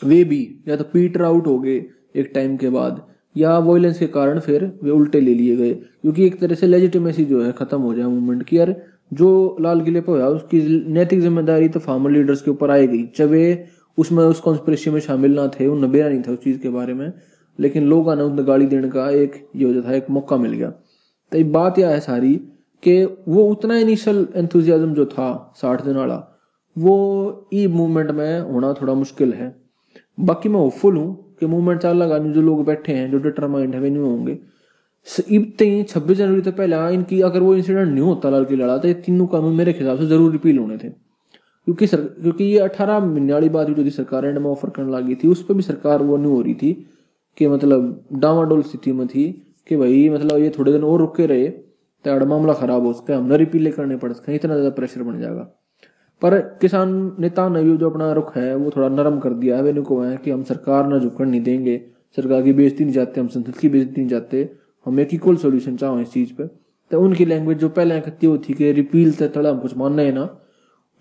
वे 0.05 0.23
भी, 0.25 0.65
या 0.69 0.77
तो 0.77 0.85
पीटर 0.85 1.23
आउट 1.23 1.47
हो 1.47 1.59
गए 1.59 1.85
एक 2.17 2.31
टाइम 2.35 2.57
के 2.57 2.69
बाद। 2.71 3.03
या 3.37 3.59
वॉयलेंस 3.59 3.99
के 3.99 4.07
कारण 4.07 4.39
फिर 4.41 4.65
वे 4.83 4.91
उल्टे 4.91 5.21
ले 5.21 5.35
लिए 5.35 5.57
गए। 5.57 5.73
क्योंकि 5.75 6.27
एक 6.27 6.39
तरह 6.41 6.55
से 6.55 6.67
लेजिटिमेसी 6.67 7.25
जो 7.25 7.43
है 7.43 7.53
खत्म 7.53 7.81
हो 7.81 7.95
जाए 7.95 8.07
मूवमेंट 8.07 8.43
की। 8.43 8.59
यार 8.59 8.75
जो 9.13 9.57
लाल 9.61 9.81
किले 9.81 10.01
पर 10.01 10.13
हुआ, 10.13 10.27
उसकी 10.27 10.61
नैतिक 10.93 11.21
ज़िम्मेदारी 11.21 11.69
तो 11.69 11.81
फार्मर 11.81 12.11
लीडर्स 12.11 12.43
के 12.43 12.51
ऊपर 12.51 12.71
आएगी 12.71 13.03
चाहे 13.17 13.31
वे 13.31 13.65
उसमें 13.99 14.25
उस 14.25 14.41
कॉन्स्परेसी 14.41 14.91
में 14.91 15.01
शामिल 15.01 15.35
ना 15.35 15.47
थे 15.51 15.67
उन्हें 15.67 15.91
बेरा 15.93 16.09
नहीं 16.09 16.23
था 16.23 16.33
उस 16.33 16.39
चीज़ 16.39 16.59
के 16.59 16.69
बारे 16.69 16.95
में। 16.95 17.13
लेकिन 17.59 17.85
लोग 17.85 18.09
आने 18.11 18.23
उन्हें 18.23 18.47
गाली 18.49 18.67
देने 18.67 18.89
का 18.89 19.11
एक 19.11 19.35
ये 19.57 19.65
हो 19.65 19.83
था, 19.83 19.93
एक 19.93 20.11
मौका 20.11 20.37
मिल 20.37 20.53
गया। 20.53 20.71
तो 20.71 21.45
बात 21.45 21.79
यह 21.79 21.89
है 21.89 22.01
सारी 22.01 22.35
कि 22.83 23.05
वो 23.05 23.45
उतना 23.45 23.77
इनिशियल 23.77 24.27
एंथुजियाज्म 24.37 24.95
जो 24.95 25.05
था 25.07 25.53
साठ 25.57 25.85
दिन 25.85 25.97
वाला, 25.97 26.17
वो 26.77 27.49
ई 27.55 27.67
मूवमेंट 27.67 28.11
में 28.11 28.41
होना 28.43 28.73
थोड़ा 28.73 28.95
मुश्किल 28.95 29.33
है। 29.33 29.55
बाकी 30.19 30.49
मैं 30.49 30.61
होपफुल 30.61 30.97
हूँ 30.97 31.24
कि 31.45 31.47
मूवमेंट 31.49 31.81
चाल 31.81 31.97
लगा, 31.97 32.19
जो 32.19 32.43
लोग 32.43 32.65
बैठे 32.67 32.93
हैं, 32.93 33.11
जो 33.11 33.19
डिटरमाइंड 33.21 33.75
है, 33.75 33.81
वे 33.81 33.91
नहीं 33.91 34.03
होंगे। 34.03 34.39
इतने 35.31 35.83
छब्बीस 35.85 36.19
जनवरी 36.19 36.41
तो 36.43 36.53
पहले 36.53 36.77
इनकी 36.95 37.21
अगर 37.23 37.41
वो 37.43 37.55
इंसिडेंट 37.55 37.89
नहीं 37.89 38.05
होता 38.05 38.31
लाल 38.31 38.45
की 38.45 38.57
लड़ा 38.57 38.77
तो 38.79 38.89
ये 38.89 38.95
तीनों 39.07 39.27
कानून 39.29 39.55
मेरे 39.55 39.73
हिसाब 39.73 39.99
से 39.99 40.07
ज़रूर 40.07 40.31
रिपील 40.33 40.59
होने 40.59 40.77
थे। 40.79 40.89
क्योंकि 41.67 41.87
सर, 41.87 41.97
क्योंकि 41.97 42.45
ये 42.45 42.59
अठारह 42.61 42.99
महीने 43.01 43.33
वाली 43.33 43.49
बात 43.49 43.69
जो 43.69 43.85
थी, 43.85 43.91
सरकार 43.93 44.27
एंड 44.27 44.39
में 44.39 44.51
ऑफ़र 44.51 44.71
करने 44.71 44.93
लगी 44.93 45.15
थी, 45.15 45.29
उस 45.29 45.43
पर 45.45 45.55
भी 45.55 45.63
सरकार 45.63 46.03
वो 46.03 46.17
नहीं 46.17 46.33
हो 46.33 46.41
रही 46.41 46.55
थी 46.55 46.73
कि 47.39 47.49
मतलब 47.49 48.07
डामाडोल 48.15 48.63
स्थिति 48.63 48.93
में 48.93 49.07
थी 49.09 49.25
कि 49.69 49.77
भाई 49.77 50.09
मतलब 50.09 50.39
ये 50.39 50.51
थोड़े 50.59 50.73
दिन 50.73 50.85
और 50.85 50.99
रुके 51.01 51.27
रहे 51.27 51.49
तो 52.05 52.27
मामला 52.27 52.53
खराब 52.55 52.87
हो 52.87 52.93
सके 52.93 53.13
हमने 53.13 53.37
रिपीले 53.37 53.71
करने 53.71 53.97
पड़ 53.97 54.13
सके 54.13 54.35
इतना 54.35 54.55
ज़्यादा 54.55 54.71
प्रेशर 54.77 55.03
बन 55.03 55.21
जाएगा। 55.21 55.51
पर 56.25 56.41
किसान 56.41 57.17
नेता 57.21 57.49
ने 57.49 57.65
भी 57.65 57.77
जो 57.77 57.91
अपना 57.91 58.13
रुख 58.13 58.37
है, 58.37 58.57
वो 58.57 58.71
थोड़ा 58.71 58.89
नरम 58.89 59.19
कर 59.19 59.31
दिया 59.31 59.57
है। 59.57 59.63
वे 59.63 59.81
को 59.81 60.01
है 60.01 60.17
कि 60.17 60.31
हम 60.31 60.43
सरकार 60.43 60.89
ना 60.89 60.99
झुकड़ 60.99 61.27
नहीं 61.27 61.41
देंगे। 61.41 61.83
सरकार 62.17 62.43
की 62.43 62.53
बेजती 62.53 62.85
नहीं 62.85 62.95
जाते 62.95 63.21
हम 63.21 63.29
संसद 63.29 63.57
की 63.57 63.69
बेजती 63.69 64.01
नहीं 64.01 64.09
जाते 64.09 64.53
हम 64.87 65.01
एक 65.01 65.15
इक्वल 65.15 65.37
सोल्यूशन 65.37 65.77
चाहो 65.77 66.01
इस 66.01 66.13
चीज़ 66.13 66.35
पे। 66.35 66.45
तो 66.91 67.01
उनकी 67.01 67.25
लैंग्वेज 67.25 67.59
जो 67.59 67.69
पहले 67.69 68.01
कहती 68.01 68.39
थी 68.39 68.55
कि 68.55 68.73
रिपील 68.73 69.13
से 69.13 69.29
थोड़ा 69.29 69.51
हम 69.51 69.59
कुछ 69.59 69.77
मानना 69.77 70.03
है 70.03 70.13
ना, 70.13 70.41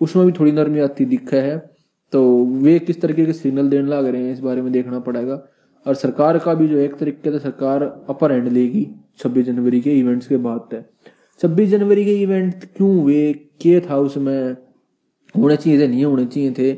उसमें 0.00 0.26
भी 0.26 0.32
थोड़ी 0.32 0.52
नरमी 0.52 0.78
आती 0.78 1.04
दिखा 1.04 1.36
है। 1.36 1.70
तो 2.12 2.44
वे 2.44 2.78
किस 2.78 3.00
तरीके 3.00 3.26
के 3.26 3.32
सिग्नल 3.32 3.68
देने 3.68 3.88
लग 3.88 4.06
रहे 4.06 4.22
हैं, 4.22 4.32
इस 4.32 4.40
बारे 4.40 4.62
में 4.62 4.72
देखना 4.72 4.98
पड़ेगा। 4.98 5.44
और 5.86 5.94
सरकार 5.94 6.38
का 6.38 6.54
भी 6.54 6.68
जो 6.68 6.78
एक 6.78 6.94
तरीके 6.94 7.30
से 7.30 7.38
सरकार 7.38 8.04
अपर 8.08 8.32
हैंड 8.32 8.48
लेगी 8.48 8.88
छब्बीस 9.18 9.46
जनवरी 9.46 9.80
के 9.80 9.92
इवेंट्स 9.92 10.26
के 10.26 10.36
बाद। 10.36 10.84
छब्बीस 11.40 11.70
जनवरी 11.70 12.04
के 12.04 12.14
इवेंट 12.14 12.54
क्यों 12.76 13.02
हुए? 13.02 13.32
के 13.32 13.80
था 13.80 13.96
उसमें? 13.96 14.56
होने 15.34 15.56
चाहिए 15.56 15.80
थे 15.80 15.86
नहीं 15.88 16.04
होने 16.04 16.24
चाहिए 16.26 16.52
थे। 16.58 16.72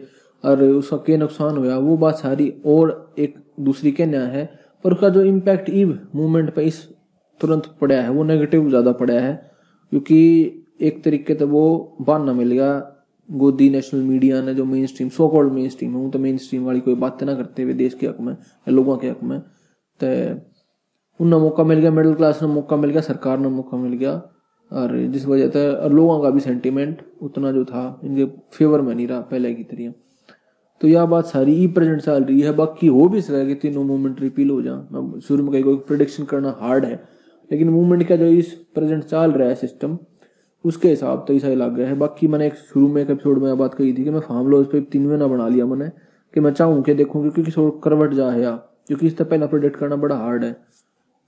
और 0.45 0.62
उसका 0.62 0.97
क्या 0.97 1.16
नुकसान 1.16 1.57
हुआ 1.57 1.77
वो 1.79 1.97
बात 1.97 2.19
सारी 2.19 2.49
और 2.66 3.14
एक 3.19 3.35
दूसरी 3.61 3.92
के 3.92 4.07
न्याय 4.07 4.27
है। 4.31 4.45
पर 4.85 4.92
उसका 4.92 5.09
जो 5.09 5.23
इम्पैक्ट 5.25 5.71
ईव 5.71 5.99
मूवमेंट 6.14 6.55
पर 6.55 6.62
इस 6.62 6.83
तुरंत 7.40 7.66
पड़ा 7.81 7.95
है, 7.95 8.11
वो 8.11 8.25
नेगेटिव 8.25 8.69
ज़्यादा 8.69 8.92
पड़ा 8.92 9.14
है। 9.14 9.35
क्योंकि 9.92 10.19
एक 10.81 11.03
तरीके 11.05 11.35
से 11.35 11.45
वो 11.45 11.97
बहाना 12.01 12.33
मिल 12.33 12.53
गया। 12.53 12.92
गोदी 13.29 13.69
नेशनल 13.71 14.01
मीडिया 14.03 14.40
ने 14.42 14.55
जो 14.55 14.64
main 14.64 14.87
stream 14.87 15.09
so 15.09 15.29
called 15.29 15.53
main 15.53 15.69
stream 15.69 15.95
है, 15.95 16.01
वो 16.01 16.11
तो 16.11 16.19
मेन 16.19 16.37
स्ट्रीम 16.38 16.64
वाली 16.64 16.81
कोई 16.81 16.95
बात 16.95 17.23
ना 17.25 17.35
करते 17.35 17.62
हुए 17.62 17.73
देश 17.75 17.95
के 17.95 18.07
हक 18.07 18.21
में 18.21 18.33
या 18.33 18.71
लोगों 18.71 18.97
के 18.97 19.09
हक 19.09 19.23
में। 19.23 19.38
तो 20.01 20.07
उन्हें 21.21 21.40
मौका 21.40 21.64
मिल 21.64 21.79
गया 21.79 21.90
मिडिल 21.90 22.14
क्लास 22.14 22.42
ने 22.42 22.49
मौका 22.49 22.77
मिल 22.77 22.90
गया, 22.90 23.01
सरकार 23.03 23.38
ने 23.38 23.49
मौका 23.49 23.77
मिल 23.77 23.92
गया। 23.92 24.12
और 24.70 24.96
जिस 25.09 25.26
वजह 25.26 25.48
से 25.50 25.68
और 25.68 25.92
लोगों 25.92 26.20
का 26.20 26.31
भी 26.31 26.40
सेंटीमेंट 26.40 27.02
उतना 27.22 27.52
जो 27.52 27.64
था, 27.64 28.00
इनके 28.05 28.24
फेवर 28.52 28.81
में 28.81 28.94
नहीं 28.94 29.07
रहा 29.09 29.20
पहले 29.22 29.55
की 29.55 29.64
तरह। 29.64 29.92
तो 30.81 30.88
यह 30.88 31.05
बात 31.07 31.26
सारी 31.26 31.52
ई 31.55 31.66
प्रेजेंट 31.68 32.00
चल 32.00 32.24
रही 32.24 32.40
है। 32.40 32.52
बाकी 32.55 32.87
हो 32.87 33.09
भी 33.09 33.20
सके 33.20 33.46
कि 33.46 33.55
तीनों 33.57 33.85
मूवमेंट 33.85 34.20
रिपील 34.20 34.50
हो 34.50 34.61
जाए। 34.62 35.20
शुरू 35.20 35.42
में 35.42 35.52
कहीं 35.52 35.62
कोई 35.64 35.76
प्रोडिक्शन 35.87 36.24
करना 36.24 36.57
हार्ड 36.61 36.85
है, 36.85 36.96
लेकिन 37.50 37.68
मूवमेंट 37.68 38.07
का 38.09 38.16
जो 38.16 38.26
इस 38.26 38.52
प्रेजेंट 38.74 39.05
चल 39.05 39.33
रहा 39.33 39.48
है 39.48 39.55
सिस्टम 39.55 39.98
उसके 40.64 40.88
हिसाब 40.88 41.24
तो 41.29 41.35
ऐसा 41.35 41.48
ही 41.48 41.55
लग 41.55 41.74
गया 41.76 41.88
है। 41.88 41.94
बाकी 41.96 42.29
मैंने 42.29 42.46
एक 42.46 42.55
शुरू 42.55 42.88
में 42.88 43.00
एक 43.02 43.11
एपिसोड 43.11 43.42
में 43.42 43.57
बात 43.59 43.74
कही 43.74 43.92
थी 43.92 44.05
कि 44.05 44.11
मैं 44.11 44.20
फार्म 44.20 44.48
लॉज 44.50 44.66
पे 44.66 44.81
तीन 44.83 45.07
महीना 45.07 45.26
बना 45.26 45.48
लिया 45.48 45.66
मैंने, 45.66 45.88
कि 46.35 46.40
मैं 46.40 46.52
चाहूँ 46.52 46.83
कि 46.83 46.94
देखूँ 46.94 47.22
क्योंकि 47.22 47.42
किसी 47.42 47.70
करवट 47.85 48.14
जा 48.14 48.31
है 48.31 48.57
क्योंकि 48.88 49.07
इससे 49.07 49.24
पहला 49.24 49.46
प्रोडिक्ट 49.46 49.76
करना 49.76 49.96
बड़ा 49.96 50.16
हार्ड 50.16 50.44
है। 50.44 50.52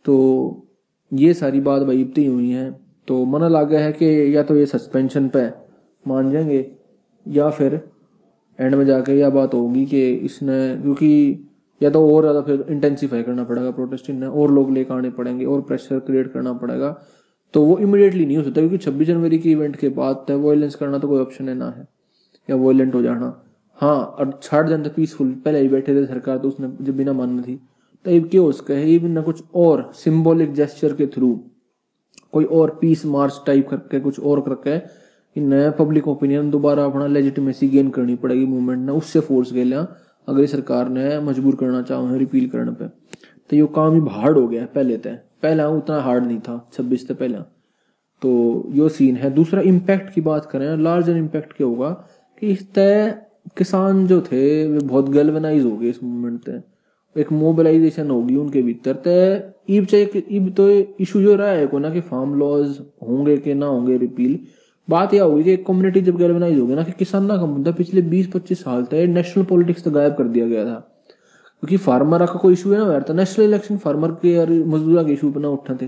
तो 0.04 0.68
ये 1.12 1.32
सारी 1.34 1.60
बात 1.60 1.82
भाई 1.82 2.02
हुई 2.18 2.50
हैं। 2.50 2.87
तो 3.08 3.24
मन 3.26 3.44
लग 3.44 3.74
है 3.74 3.92
कि 3.92 4.36
या 4.36 4.42
तो 4.42 4.56
ये 4.56 4.66
सस्पेंशन 4.66 5.28
पे 5.28 5.46
मान 6.04 6.30
जाएँगे, 6.32 6.70
या 7.26 7.48
फिर 7.50 7.80
एंड 8.58 8.74
में 8.74 8.84
जाके 8.86 9.12
यह 9.12 9.30
बात 9.30 9.54
होगी 9.54 9.84
कि 9.86 10.08
इसने, 10.10 10.76
क्योंकि 10.76 11.44
या 11.80 11.90
तो 11.90 12.00
और 12.08 12.22
ज़्यादा 12.22 12.40
फिर 12.42 12.64
इंटेंसीफाई 12.70 13.22
करना 13.22 13.44
पड़ेगा 13.44 13.70
प्रोटेस्ट 13.70 14.10
ने, 14.10 14.26
और 14.26 14.50
लोग 14.52 14.70
लेकर 14.72 14.94
आने 14.94 15.10
पड़ेंगे, 15.10 15.44
और 15.44 15.60
प्रेशर 15.62 15.98
क्रिएट 16.00 16.32
करना 16.32 16.52
पड़ेगा। 16.54 16.90
तो 17.54 17.62
वो 17.64 17.78
इमिडिएटली 17.78 18.24
नहीं 18.26 18.36
हो 18.36 18.42
सकता, 18.42 18.60
क्योंकि 18.60 18.78
छब्बीस 18.78 19.08
जनवरी 19.08 19.38
के 19.38 19.50
इवेंट 19.50 19.76
के 19.76 19.88
बाद 19.90 20.24
तय 20.28 20.34
वायलेंस 20.36 20.74
करना 20.74 20.98
तो 20.98 21.08
कोई 21.08 21.20
ऑप्शन 21.20 21.48
है 21.48 21.54
ना 21.54 21.70
है, 21.70 21.86
या 22.48 22.56
वायलेंट 22.56 22.94
हो 22.94 23.02
जाना। 23.02 23.34
हाँ 23.78 23.96
और 23.96 24.38
छाट 24.42 24.66
जनता 24.66 24.90
पीसफुल 24.90 25.30
पहले 25.44 25.60
ही 25.60 25.68
बैठे 25.68 25.94
थे 25.94 26.04
सरकार 26.06 26.38
तो 26.38 26.48
उसने 26.48 26.68
जब 26.84 26.96
बिना 26.96 27.12
मानना 27.12 27.42
थी 27.42 27.54
तो 28.04 28.20
क्या 28.28 28.42
उसका 28.42 28.74
है 28.74 28.90
ये 28.90 29.08
ना 29.08 29.22
कुछ 29.22 29.42
और 29.54 29.90
सिंबॉलिक 29.94 30.52
जेस्चर 30.54 30.92
के 30.92 31.06
थ्रू 31.06 31.28
कोई 32.32 32.44
और 32.44 32.78
पीस 32.80 33.04
मार्च 33.06 33.40
टाइप 33.46 33.68
करके, 33.68 34.00
कुछ 34.00 34.20
और 34.20 34.40
करके, 34.40 34.78
कि 34.78 35.40
नया 35.40 35.70
पब्लिक 35.70 36.08
ओपिनियन 36.08 36.50
दोबारा 36.50 36.84
अपना 36.84 37.06
लेजिटिमेसी 37.06 37.68
गेन 37.68 37.88
करनी 37.90 38.14
पड़ेगी 38.16 38.44
मूवमेंट 38.46 38.86
ने, 38.86 38.92
उससे 38.92 39.20
फोर्स 39.20 39.52
के 39.52 39.64
लिया 39.64 39.86
अगर 40.28 40.46
सरकार 40.46 40.88
ने 40.88 41.18
मजबूर 41.20 41.56
करना 41.56 41.82
चाहो 41.82 42.16
रिपील 42.16 42.48
करने 42.48 42.72
पे। 42.72 42.88
तो 43.50 43.56
ये 43.56 43.68
काम 43.74 43.94
ही 43.94 44.14
हार्ड 44.14 44.38
हो 44.38 44.46
गया 44.48 44.66
पहले 44.66 44.96
तय 44.96 45.20
पहला 45.42 45.68
उतना 45.68 46.00
हार्ड 46.00 46.24
नहीं 46.26 46.38
था, 46.38 46.68
छब्बीस 46.72 47.06
से 47.08 47.14
पहला। 47.14 47.38
तो 48.22 48.68
यो 48.72 48.88
सीन 48.88 49.16
है। 49.16 49.30
दूसरा 49.30 49.60
इम्पैक्ट 49.62 50.12
की 50.14 50.20
बात 50.20 50.44
करें 50.44 50.76
लार्जर 50.76 51.16
इम्पैक्ट 51.16 51.52
क्या 51.52 51.66
होगा, 51.66 51.90
कि 52.42 52.46
इस 52.46 52.72
तय 52.74 53.14
किसान 53.56 54.06
जो 54.06 54.20
थे, 54.22 54.66
वे 54.66 54.78
बहुत 54.78 55.08
गलवनाइज 55.08 55.64
हो 55.64 55.76
गए 55.76 55.88
इस 55.88 56.02
मूवमेंट 56.02 56.40
तय 56.44 56.62
एक 57.18 57.32
मोबिलाइजेशन 57.32 58.10
होगी 58.10 58.36
उनके 58.36 58.62
भीतर। 58.62 58.92
तो 59.06 59.72
ईब 59.74 59.84
चाहिए 59.84 60.22
ईब 60.30 60.52
तो 60.56 60.68
इशू 61.00 61.22
जो 61.22 61.34
रहा 61.34 61.48
है 61.48 61.66
को 61.66 61.78
ना 61.78 61.90
कि 61.90 62.00
फार्म 62.00 62.34
लॉज 62.34 62.78
होंगे 63.08 63.36
कि 63.36 63.54
ना 63.54 63.66
होंगे 63.66 63.96
रिपील 63.96 64.38
बात 64.88 65.14
यह 65.14 65.22
होगी 65.22 65.42
कि 65.44 65.52
एक 65.52 65.66
कम्युनिटी 65.66 66.00
जब 66.00 66.16
गैल्वनाइज 66.16 66.58
होगी 66.58 66.74
ना 66.74 66.82
कि 66.82 66.92
किसान 66.92 67.26
का 67.28 67.46
मुद्दा 67.46 67.70
पिछले 67.70 68.02
20-25 68.02 68.62
साल 68.62 68.82
तक 68.82 69.06
नेशनल 69.08 69.44
पॉलिटिक्स 69.44 69.84
तो 69.84 69.90
गायब 69.90 70.14
कर 70.14 70.24
दिया 70.26 70.46
गया 70.46 70.64
था। 70.64 70.78
क्योंकि 71.62 71.76
फार्मर 71.76 72.24
का 72.26 72.34
कोई 72.34 72.52
इशू 72.52 72.70
है 72.72 72.78
ना, 72.78 72.92
यार 72.92 73.14
नेशनल 73.14 73.44
इलेक्शन 73.44 73.76
फार्मर 73.76 74.10
के 74.22 74.32
यार 74.32 74.50
मजदूर 74.50 75.04
के 75.04 75.12
इशू 75.12 75.30
बना 75.30 75.48
उठा 75.48 75.74
थे। 75.82 75.86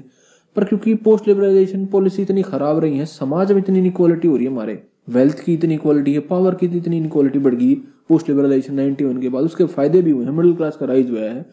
पर 0.56 0.64
क्योंकि 0.64 0.94
पोस्ट 0.94 1.28
लिबरलाइजेशन 1.28 1.86
पॉलिसी 1.86 2.22
इतनी 2.22 2.42
खराब 2.42 2.78
रही 2.78 2.98
है, 2.98 3.04
समाज 3.06 3.52
में 3.52 3.58
इतनी 3.58 3.78
इनक्वालिटी 3.78 4.28
हो 4.28 4.36
रही 4.36 4.46
है 4.46 4.52
हमारे। 4.52 4.82
वेल्थ 5.08 5.40
की 5.44 5.54
इतनी 5.54 5.74
इक्वालिटी 5.74 6.12
है 6.14 6.20
पावर 6.20 6.54
की 6.54 6.66
इतनी 6.78 6.96
इनक्वालिटी 6.96 7.38
बढ़ 7.38 7.54
गई 7.54 7.74
पोस्ट 8.10 8.28
लिबरलाइजेशन 8.28 8.74
नाइनटी 8.74 9.20
के 9.20 9.28
बाद 9.28 9.44
उसके 9.44 9.64
फ़ायदे 9.66 10.02
भी 10.02 10.10
हुए 10.10 10.24
हैं 10.24 10.32
मिडिल 10.32 10.54
क्लास 10.54 10.76
का 10.76 10.86
राइज 10.86 11.10
हुआ 11.10 11.20
है, 11.20 11.44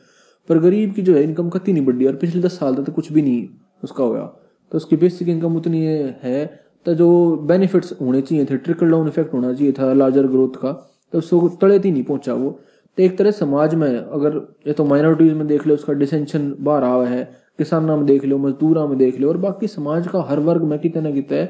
पर 0.49 0.59
गरीब 0.59 0.93
की 0.93 1.01
जो 1.01 1.15
है 1.15 1.23
इनकम 1.23 1.49
कती 1.49 1.73
नहीं 1.73 1.85
बढ़ी 1.85 2.05
और 2.05 2.15
पिछले 2.17 2.41
दस 2.41 2.59
साल 2.59 2.75
तक 2.75 2.83
तो 2.83 2.91
कुछ 2.91 3.11
भी 3.13 3.21
नहीं 3.21 3.47
उसका 3.83 4.03
हुआ। 4.03 4.25
तो 4.71 4.77
उसकी 4.77 4.95
बेसिक 4.97 5.29
इनकम 5.29 5.55
उतनी 5.55 5.85
है 6.21 6.45
तो 6.85 6.93
जो 6.93 7.09
बेनिफिट्स 7.47 7.93
होने 8.01 8.21
चाहिए 8.21 8.45
थे 8.45 8.57
ट्रिकल 8.57 8.91
डाउन 8.91 9.07
इफ़ेक्ट 9.07 9.33
होना 9.33 9.53
चाहिए 9.53 9.71
था 9.71 9.91
लार्जर 9.93 10.27
ग्रोथ 10.27 10.61
का 10.61 10.71
तो 11.13 11.17
उसको 11.17 11.47
तड़े 11.61 11.77
ही 11.77 11.91
नहीं 11.91 12.03
पहुँचा 12.03 12.33
वो। 12.33 12.49
तो 12.97 13.03
एक 13.03 13.17
तरह 13.17 13.31
समाज 13.31 13.75
में 13.75 13.89
अगर 13.89 14.35
ये 14.67 14.73
तो 14.73 14.85
माइनॉरिटीज 14.85 15.33
में 15.33 15.45
देख 15.47 15.67
लो, 15.67 15.73
उसका 15.73 15.93
डिसेंशन 15.93 16.53
बाहर 16.59 16.83
आ 16.83 17.03
है, 17.05 17.23
किसाना 17.57 17.95
में 17.95 18.05
देख 18.05 18.25
लो, 18.25 18.37
मजदूरा 18.37 18.85
में 18.87 18.97
देख 18.97 19.19
लो, 19.19 19.27
और 19.29 19.37
बाकी 19.37 19.67
समाज 19.67 20.07
का 20.07 20.21
हर 20.29 20.39
वर्ग 20.39 20.63
में 20.63 20.77
कितने 20.79 21.11
कितने, 21.13 21.47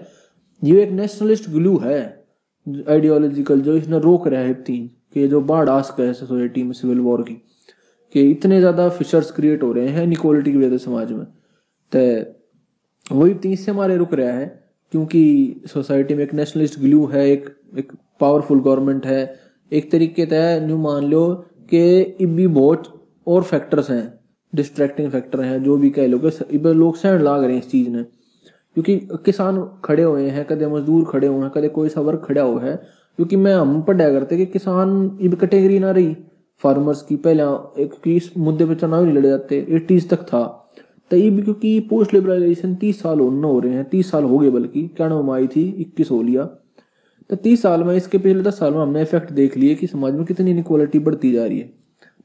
ये 0.62 0.82
एक 0.84 0.92
नेशनलिस्ट 0.92 1.50
ग्लू 1.50 1.78
है। 1.78 2.17
आइडियोलॉजिकल 2.68 3.62
जो 3.62 3.76
इसने 3.76 4.00
रोक 4.00 4.28
रहा 4.28 4.42
है 4.42 4.50
इतनी 4.52 4.78
कि 5.14 5.28
जो 5.28 5.42
बाढ़ 5.44 5.70
आस्क 5.70 6.00
है 6.00 6.12
सोसाइटी 6.14 6.64
में 6.64 6.72
सिविल 6.74 7.00
वॉर 7.02 7.22
की, 7.22 7.34
कि 8.16 8.22
इतने 8.32 8.60
ज़्यादा 8.60 8.88
फिशर्स 8.92 9.32
क्रिएट 9.32 9.64
हो 9.64 9.72
रहे 9.74 9.88
हैं 9.88 10.04
इनक्वालिटी 10.04 10.52
की 10.52 10.58
वजह 10.58 10.70
से 10.70 10.84
समाज 10.86 11.12
में। 11.12 11.26
तो 11.92 13.16
वही 13.16 13.34
तीस 13.36 13.66
से 13.66 13.72
हमारे 13.72 13.98
रुक 13.98 14.14
रहा 14.14 14.32
है, 14.32 14.46
क्योंकि 14.94 15.62
सोसाइटी 15.68 16.14
में 16.14 16.24
एक 16.24 16.34
नेशनलिस्ट 16.34 16.80
ग्लू 16.80 17.06
है, 17.06 17.30
एक 17.30 17.50
एक 17.78 17.92
पावरफुल 18.20 18.60
गवर्नमेंट 18.62 19.06
है। 19.06 19.40
एक 19.72 19.92
तरीके 19.92 20.26
तय 20.26 20.60
न्यू 20.64 20.78
मान 20.80 21.04
लो 21.06 21.34
कि 21.70 22.00
इबी 22.22 22.48
बहुत 22.50 22.94
और 23.28 23.44
फैक्टर्स 23.44 23.90
हैं 23.92 24.14
डिस्ट्रैक्टिंग 24.54 25.10
फैक्टर 25.12 25.42
हैं, 25.42 25.64
जो 25.64 25.78
भी 25.78 25.90
कह 25.90 26.08
लो 26.08 26.20
कि 26.20 26.58
लोग 26.60 26.96
सहन 26.98 27.22
लाग 27.22 27.44
रहे 27.44 27.54
हैं 27.54 27.62
इस 27.62 27.70
चीज़ 27.72 27.90
ने 27.90 28.06
क्योंकि 28.78 28.96
किसान 29.26 29.58
खड़े 29.86 30.04
हुए 30.04 30.30
हैं, 30.30 30.46
कदे 30.46 30.68
मजदूर 30.68 31.06
खड़े 31.06 31.28
हुए 31.28 31.42
हैं, 31.42 31.50
कदे 31.52 31.68
कोई 31.70 31.90
सा 31.90 32.02
वर्ग 32.02 32.22
खड़ा 32.26 32.42
हुआ 32.42 32.62
है, 32.64 32.76
क्योंकि 33.20 33.36
मैं 33.36 33.54
हम 33.56 33.82
पढ़ा 33.82 34.10
करते 34.10 34.38
कि 34.38 34.46
किसान 34.48 35.08
कैटेगरी 35.22 35.80
ना 35.80 35.92
रही। 35.92 36.16
फार्मर्स 36.62 37.02
की 37.02 37.16
पहले 37.18 37.44
एक 37.84 38.08
इस 38.08 38.30
मुद्दे 38.38 38.66
पे 38.66 38.76
चुनाव 38.76 39.04
नहीं 39.04 39.16
लड़े 39.16 39.30
जाते, 39.30 39.66
एटीज 39.70 40.10
तक 40.10 40.22
था। 40.24 40.44
तई 41.12 41.30
भी 41.30 41.42
क्योंकि 41.42 41.80
पोस्ट 41.90 42.14
लिबरलाइजेशन 42.14 42.76
तीस 42.76 43.02
साल 43.02 43.20
होना 43.20 43.48
हो 43.48 43.60
रहे 43.60 43.74
हैं, 43.74 43.90
तीस 43.90 44.12
साल 44.12 44.24
हो 44.24 44.38
गए 44.38 44.50
बल्कि 44.52 44.88
क्या 44.98 45.08
नाम 45.08 45.32
आई 45.32 45.48
थी, 45.48 45.68
इक्कीस 45.80 46.12
हो 46.12 46.22
लिया। 46.22 46.44
तो 47.30 47.36
तीस 47.38 47.62
साल 47.62 47.84
में, 47.84 47.96
इसके 47.96 48.18
पिछले 48.18 48.42
दस 48.44 48.60
साल 48.60 48.74
में 48.74 48.82
हमने 48.82 49.02
इफ़ेक्ट 49.02 49.32
देख 49.34 49.58
लिए 49.58 49.76
कि 49.76 49.88
समाज 49.88 50.14
में 50.14 50.26
कितनी 50.26 50.52
इनक्वालिटी 50.52 51.00
बढ़ती 51.02 51.32
जा 51.32 51.46
रही 51.46 51.60
है। 51.60 51.72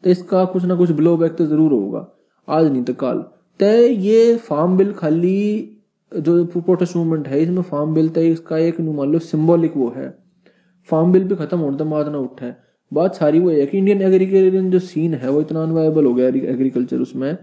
तो 0.04 0.10
इसका 0.10 0.44
कुछ 0.46 0.64
ना 0.64 0.74
कुछ 0.76 0.90
ब्लो 0.92 1.16
बैक 1.16 1.36
तो 1.36 1.46
ज़रूर 1.46 1.72
होगा, 1.72 2.08
आज 2.48 2.72
नहीं 2.72 2.82
तो 2.84 2.94
कल। 2.94 3.24
तय 3.60 3.86
ये 4.00 4.36
फार्म 4.38 4.76
बिल 4.76 4.92
खाली 4.92 5.71
जो 6.16 6.44
प्रोटेस्ट 6.44 6.96
मूवमेंट 6.96 7.28
है, 7.28 7.42
इसमें 7.42 7.62
फार्म 7.62 7.94
बिल 7.94 8.08
तय, 8.08 8.28
इसका 8.28 8.58
एक 8.58 8.80
मान 8.80 9.12
लो 9.12 9.18
सिंबॉलिक 9.18 9.76
वो 9.76 9.92
है। 9.96 10.18
फार्म 10.90 11.12
बिल 11.12 11.24
भी 11.24 11.34
खत्म 11.34 11.58
होने 11.58 11.76
तो 11.76 11.84
बाद 11.84 12.08
ना 12.08 12.18
उठा 12.18 12.46
है। 12.46 12.62
बात 12.92 13.14
सारी 13.14 13.40
वो 13.40 13.50
है 13.50 13.66
कि 13.66 13.78
इंडियन 13.78 14.02
एग्रीकल्चर 14.02 14.70
जो 14.70 14.78
सीन 14.78 15.14
है, 15.14 15.30
वो 15.30 15.40
इतना 15.40 15.62
अनवायबल 15.62 16.04
हो 16.04 16.14
गया 16.14 16.28
एग्रीकल्चर 16.28 16.98
उसमें 16.98 17.36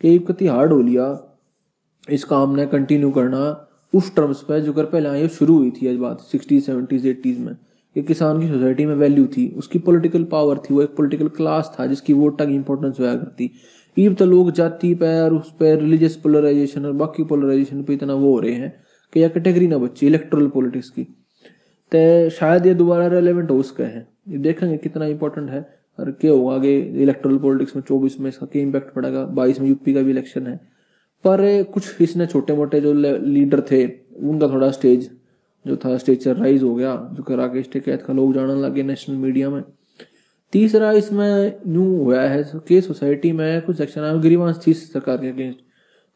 कि 0.00 0.18
कति 0.18 0.46
हार्ड 0.46 0.72
हो 0.72 0.80
लिया 0.80 1.38
इस 2.10 2.24
काम 2.24 2.56
ने 2.56 2.66
कंटिन्यू 2.66 3.10
करना 3.10 3.68
उस 3.94 4.14
टर्म्स 4.16 4.42
पे 4.42 4.60
जो 4.60 4.72
कर 4.72 4.84
पहले 4.84 5.08
आई 5.08 5.28
शुरू 5.28 5.58
हुई 5.58 5.70
थी 5.70 5.88
आज 5.88 5.96
बात 5.96 6.20
सिक्सटीज 6.20 6.66
सेवेंटीज 6.66 7.06
एट्टीज 7.06 7.38
में। 7.38 7.56
कि 7.94 8.02
किसान 8.02 8.40
की 8.40 8.48
सोसाइटी 8.48 8.86
में 8.86 8.94
वैल्यू 8.94 9.26
थी, 9.26 9.54
उसकी 9.58 9.78
पॉलिटिकल 9.78 10.24
पावर 10.24 10.58
थी, 10.58 10.74
वो 10.74 10.82
एक 10.82 10.88
पॉलिटिकल 10.88 11.28
क्लास 11.28 11.76
था 11.80 11.86
जिसकी 11.86 12.12
वोट 12.12 12.38
तक 12.38 12.48
इंपॉर्टेंस 12.50 13.00
हुआ 13.00 13.14
करती। 13.14 13.50
ईब 13.96 14.14
तो 14.14 14.24
लोग 14.26 14.50
जाति 14.52 14.94
पे 14.94 15.18
और 15.20 15.34
उस 15.34 15.50
पर 15.52 15.78
रिलीजियस 15.78 16.16
पोलराइजेशन 16.16 16.86
और 16.86 16.92
बाकी 16.94 17.24
पोलराइजेशन 17.24 17.82
पे 17.82 17.94
इतना 17.94 18.14
वो 18.14 18.32
हो 18.32 18.38
रहे 18.40 18.52
हैं 18.52 18.72
कि 19.12 19.20
यह 19.20 19.28
कैटेगरी 19.28 19.66
ना 19.68 19.78
बच्ची 19.78 20.06
इलेक्ट्रल 20.06 20.46
पॉलिटिक्स 20.48 20.90
की। 20.90 21.04
तो 21.92 22.30
शायद 22.30 22.66
ये 22.66 22.74
दोबारा 22.74 23.06
रेलिवेंट 23.08 23.50
हो 23.50 23.58
उसका 23.58 23.84
है। 23.84 24.06
ये 24.28 24.38
देखेंगे 24.38 24.76
कितना 24.78 25.06
इंपॉर्टेंट 25.06 25.50
है 25.50 25.60
और 25.98 26.10
क्या 26.10 26.32
होगा 26.32 26.54
आगे 26.54 26.78
इलेक्ट्रल 27.02 27.36
पॉलिटिक्स 27.38 27.76
में 27.76 27.82
चौबीस 27.82 28.18
में 28.20 28.28
इसका 28.28 28.46
क्या 28.46 28.62
इम्पैक्ट 28.62 28.94
पड़ेगा, 28.94 29.24
बाईस 29.24 29.60
में 29.60 29.68
यूपी 29.68 29.94
का 29.94 30.00
भी 30.00 30.10
इलेक्शन 30.10 30.46
है। 30.46 30.56
पर 31.24 31.62
कुछ 31.72 32.00
इसने 32.00 32.26
छोटे 32.26 32.54
मोटे 32.56 32.80
जो 32.80 32.92
लीडर 32.92 33.60
थे, 33.70 33.86
उनका 34.18 34.48
थोड़ा 34.48 34.70
स्टेज 34.70 35.10
जो 35.64 35.76
था 35.76 35.96
स्टेचर 35.98 36.36
राइज 36.36 36.62
हो 36.62 36.74
गया, 36.74 36.94
जो 37.12 37.22
के 37.24 37.80
कैद 37.80 38.02
का 38.02 38.12
लोग 38.12 38.32
जानने 38.34 38.54
लगे 38.62 38.82
नेशनल 38.82 39.16
मीडिया 39.16 39.50
में। 39.50 39.62
तीसरा 40.52 40.90
इसमें 40.92 41.60
न्यू 41.66 41.84
हुआ 41.96 42.20
है 42.22 42.42
कि 42.68 42.80
सोसाइटी 42.82 43.32
में 43.32 43.62
कुछ 43.62 43.76
सेक्शन 43.76 44.00
आए 44.00 44.18
गिरीवांश 44.20 44.58
थी 44.66 44.72
सरकार 44.74 45.16
के 45.16 45.28
अगेंस्ट। 45.28 45.58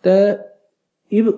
तो 0.05 0.15
इब 1.13 1.29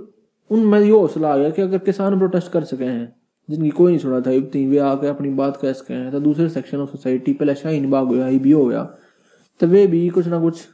उनमें 0.51 0.79
ये 0.81 0.91
हौसला 0.91 1.29
आ 1.29 1.37
गया 1.37 1.51
कि 1.51 1.63
अगर 1.63 1.79
किसान 1.81 2.19
प्रोटेस्ट 2.19 2.53
कर 2.53 2.65
सके 2.65 2.85
हैं, 2.85 3.15
जिनकी 3.49 3.71
कोई 3.71 3.93
नहीं 3.93 4.01
सुना 4.01 4.21
था, 4.21 4.31
इब 4.31 4.49
तीन 4.53 4.71
वे 4.71 4.79
आके 4.81 5.07
अपनी 5.07 5.31
बात 5.35 5.57
कह 5.57 5.73
सके 5.73 5.95
हैं 5.95 6.11
तो 6.13 6.21
दूसरे 6.21 6.49
सेक्शन 6.49 6.79
ऑफ़ 6.79 6.91
सोसाइटी 6.91 7.33
पहले 7.35 7.55
शाहीन 7.55 7.91
बाग 7.91 8.07
हुआ 8.09 8.27
हो 8.27 8.39
भी 8.39 8.53
हो 8.53 8.65
गया 8.67 8.83
तो 9.61 9.67
वे 9.67 9.87
भी 9.87 10.09
कुछ 10.09 10.27
ना 10.27 10.41
कुछ 10.41 10.67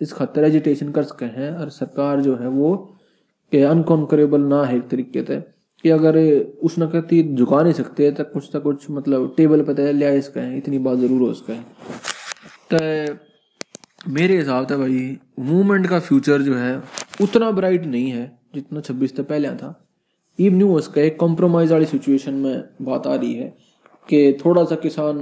इस 0.00 0.12
खतर 0.12 0.44
एजिटेशन 0.44 0.90
कर 0.92 1.02
सके 1.04 1.24
हैं, 1.26 1.50
और 1.52 1.70
सरकार 1.70 2.20
जो 2.20 2.36
है 2.36 2.48
वो 2.48 2.74
अनकॉन्करेबल 3.52 4.40
ना 4.42 4.62
है 4.64 4.76
एक 4.76 4.88
तरीके 4.88 5.22
से। 5.24 5.42
कि 5.84 5.90
अगर 5.90 6.18
उस 6.62 6.78
नकती 6.78 7.22
झुका 7.34 7.62
नहीं 7.62 7.72
सकते 7.72 8.10
तो 8.12 8.24
कुछ 8.24 8.54
ना 8.54 8.60
कुछ 8.60 8.90
मतलब 8.90 9.32
टेबल 9.36 9.62
पर 9.62 9.72
तो 9.72 9.90
लिया 9.92 10.10
इसका 10.12 10.40
है, 10.40 10.56
इतनी 10.58 10.78
बात 10.78 10.98
ज़रूर 10.98 11.20
हो 11.20 11.30
इसका 11.30 11.52
है। 11.52 11.64
तो 12.72 14.10
मेरे 14.10 14.36
हिसाब 14.36 14.66
से 14.66 14.76
भाई, 14.76 15.16
मूवमेंट 15.40 15.86
का 15.86 15.98
फ्यूचर 16.00 16.42
जो 16.42 16.54
है, 16.54 16.82
उतना 17.20 17.50
ब्राइट 17.50 17.84
नहीं 17.86 18.10
है 18.10 18.30
जितना 18.54 18.80
छब्बीस 18.80 19.16
तक 19.16 19.28
पहले 19.28 19.48
था। 19.52 19.74
ईव 20.38 20.54
न्यू 20.54 20.74
उसका 20.74 21.00
एक 21.02 21.18
कॉम्प्रोमाइज 21.18 21.72
वाली 21.72 21.86
सिचुएशन 21.86 22.34
में 22.34 22.64
बात 22.82 23.06
आ 23.06 23.14
रही 23.14 23.32
है 23.34 23.48
कि 24.08 24.32
थोड़ा 24.44 24.64
सा 24.64 24.74
किसान 24.76 25.18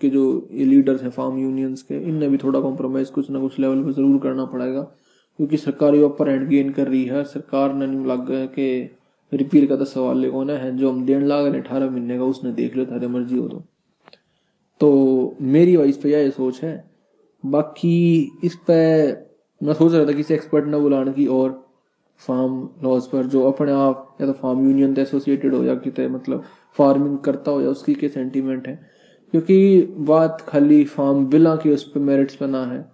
के 0.00 0.08
जो 0.10 0.24
ये 0.52 0.64
लीडर्स 0.64 1.02
हैं 1.02 1.10
फार्म 1.10 1.38
यूनियंस 1.38 1.82
के, 1.82 1.94
इनने 1.98 2.28
भी 2.28 2.36
थोड़ा 2.38 2.60
कॉम्प्रोमाइज 2.60 3.10
कुछ 3.10 3.30
ना 3.30 3.40
कुछ 3.40 3.58
लेवल 3.58 3.82
पर 3.84 3.92
ज़रूर 3.92 4.18
करना 4.22 4.44
पड़ेगा। 4.46 4.82
क्योंकि 5.38 5.56
सरकार 5.56 5.94
ये 5.94 6.04
अपर 6.04 6.28
हैंड 6.28 6.48
गेन 6.48 6.70
कर 6.72 6.88
रही 6.88 7.04
है, 7.04 7.24
सरकार 7.24 7.74
ने 7.74 7.86
लग 8.06 8.26
गया 8.28 8.46
कि 8.48 8.90
रिपील 9.34 9.66
का 9.66 9.76
तो 9.76 9.84
सवाल 9.84 10.30
कौन 10.30 10.50
है 10.50 10.76
जो 10.76 10.90
हम 10.90 11.04
देने 11.06 11.26
लाग 11.26 11.46
रहे 11.46 11.60
अठारह 11.60 11.90
महीने 11.90 12.18
का 12.18 12.24
उसने 12.24 12.52
देख 12.52 12.76
लो 12.76 12.84
थारे 12.86 13.06
मर्ज़ी 13.08 13.38
हो 13.38 13.48
तो। 13.48 13.64
तो 14.80 15.36
मेरी 15.42 15.76
वाइस 15.76 15.96
पे 15.96 16.10
यह 16.10 16.30
सोच 16.30 16.62
है, 16.62 16.84
बाकी 17.44 18.32
इस 18.44 18.54
पे 18.66 18.76
मैं 19.60 19.74
सोच 19.74 19.92
रहा 19.92 20.06
था 20.06 20.12
किसी 20.12 20.34
एक्सपर्ट 20.34 20.66
ना 20.66 20.78
बुलाने 20.78 21.12
की 21.12 21.26
और 21.28 21.62
फार्म 22.20 22.68
लॉज 22.84 23.06
पर, 23.06 23.26
जो 23.26 23.42
अपने 23.42 23.72
आप 23.72 24.16
या 24.20 24.26
तो 24.26 24.32
फार्म 24.32 24.66
यूनियन 24.66 24.94
से 24.94 25.02
एसोसिएटेड 25.02 25.54
हो 25.54 25.62
या 25.64 25.74
कि 25.76 26.06
मतलब 26.08 26.44
फ़ार्मिंग 26.78 27.18
करता 27.18 27.50
हो 27.50 27.60
या 27.60 27.68
उसकी 27.68 27.94
के 27.94 28.08
सेंटीमेंट 28.08 28.68
है। 28.68 28.74
क्योंकि 29.34 29.82
बात 30.00 30.44
खाली 30.48 30.84
फार्म 30.86 31.24
बिला 31.26 31.54
की 31.56 31.70
उस 31.70 31.84
पर 31.84 32.00
मेरिट्स 32.00 32.36
पर 32.36 32.46
ना 32.46 32.64
है, 32.64 32.84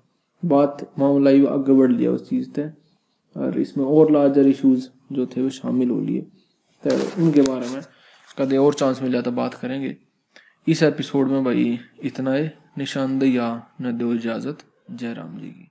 बात 0.43 0.91
मामला 0.99 1.31
आगे 1.51 1.73
बढ़ 1.73 1.91
लिया 1.93 2.11
उस 2.11 2.29
चीज़ 2.29 2.51
से 2.53 2.69
और 3.37 3.61
इसमें 3.61 3.85
और 3.85 4.13
लार्जर 4.13 4.47
इश्यूज़ 4.47 4.89
जो 5.13 5.27
थे 5.27 5.43
वो 5.43 5.51
शामिल 5.51 5.91
हो 5.91 6.01
लिए। 6.01 6.23
तो 6.87 7.23
उनके 7.23 7.43
बारे 7.43 7.69
में 7.69 7.83
कदे 8.39 8.57
और 8.57 8.75
चांस 8.75 9.03
मिल 9.03 9.13
जाता 9.13 9.31
बात 9.31 9.55
करेंगे। 9.55 9.97
इस 10.69 10.83
एपिसोड 10.83 11.29
में 11.29 11.45
भाई 11.45 11.79
इतना 12.05 12.33
है। 12.33 12.59
निशानदेही 12.79 13.39
न 13.81 13.99
दो 13.99 14.15
इजाज़त। 14.15 14.59
जय 14.91 15.15
राम 15.15 15.39
जी 15.39 15.49
की। 15.49 15.70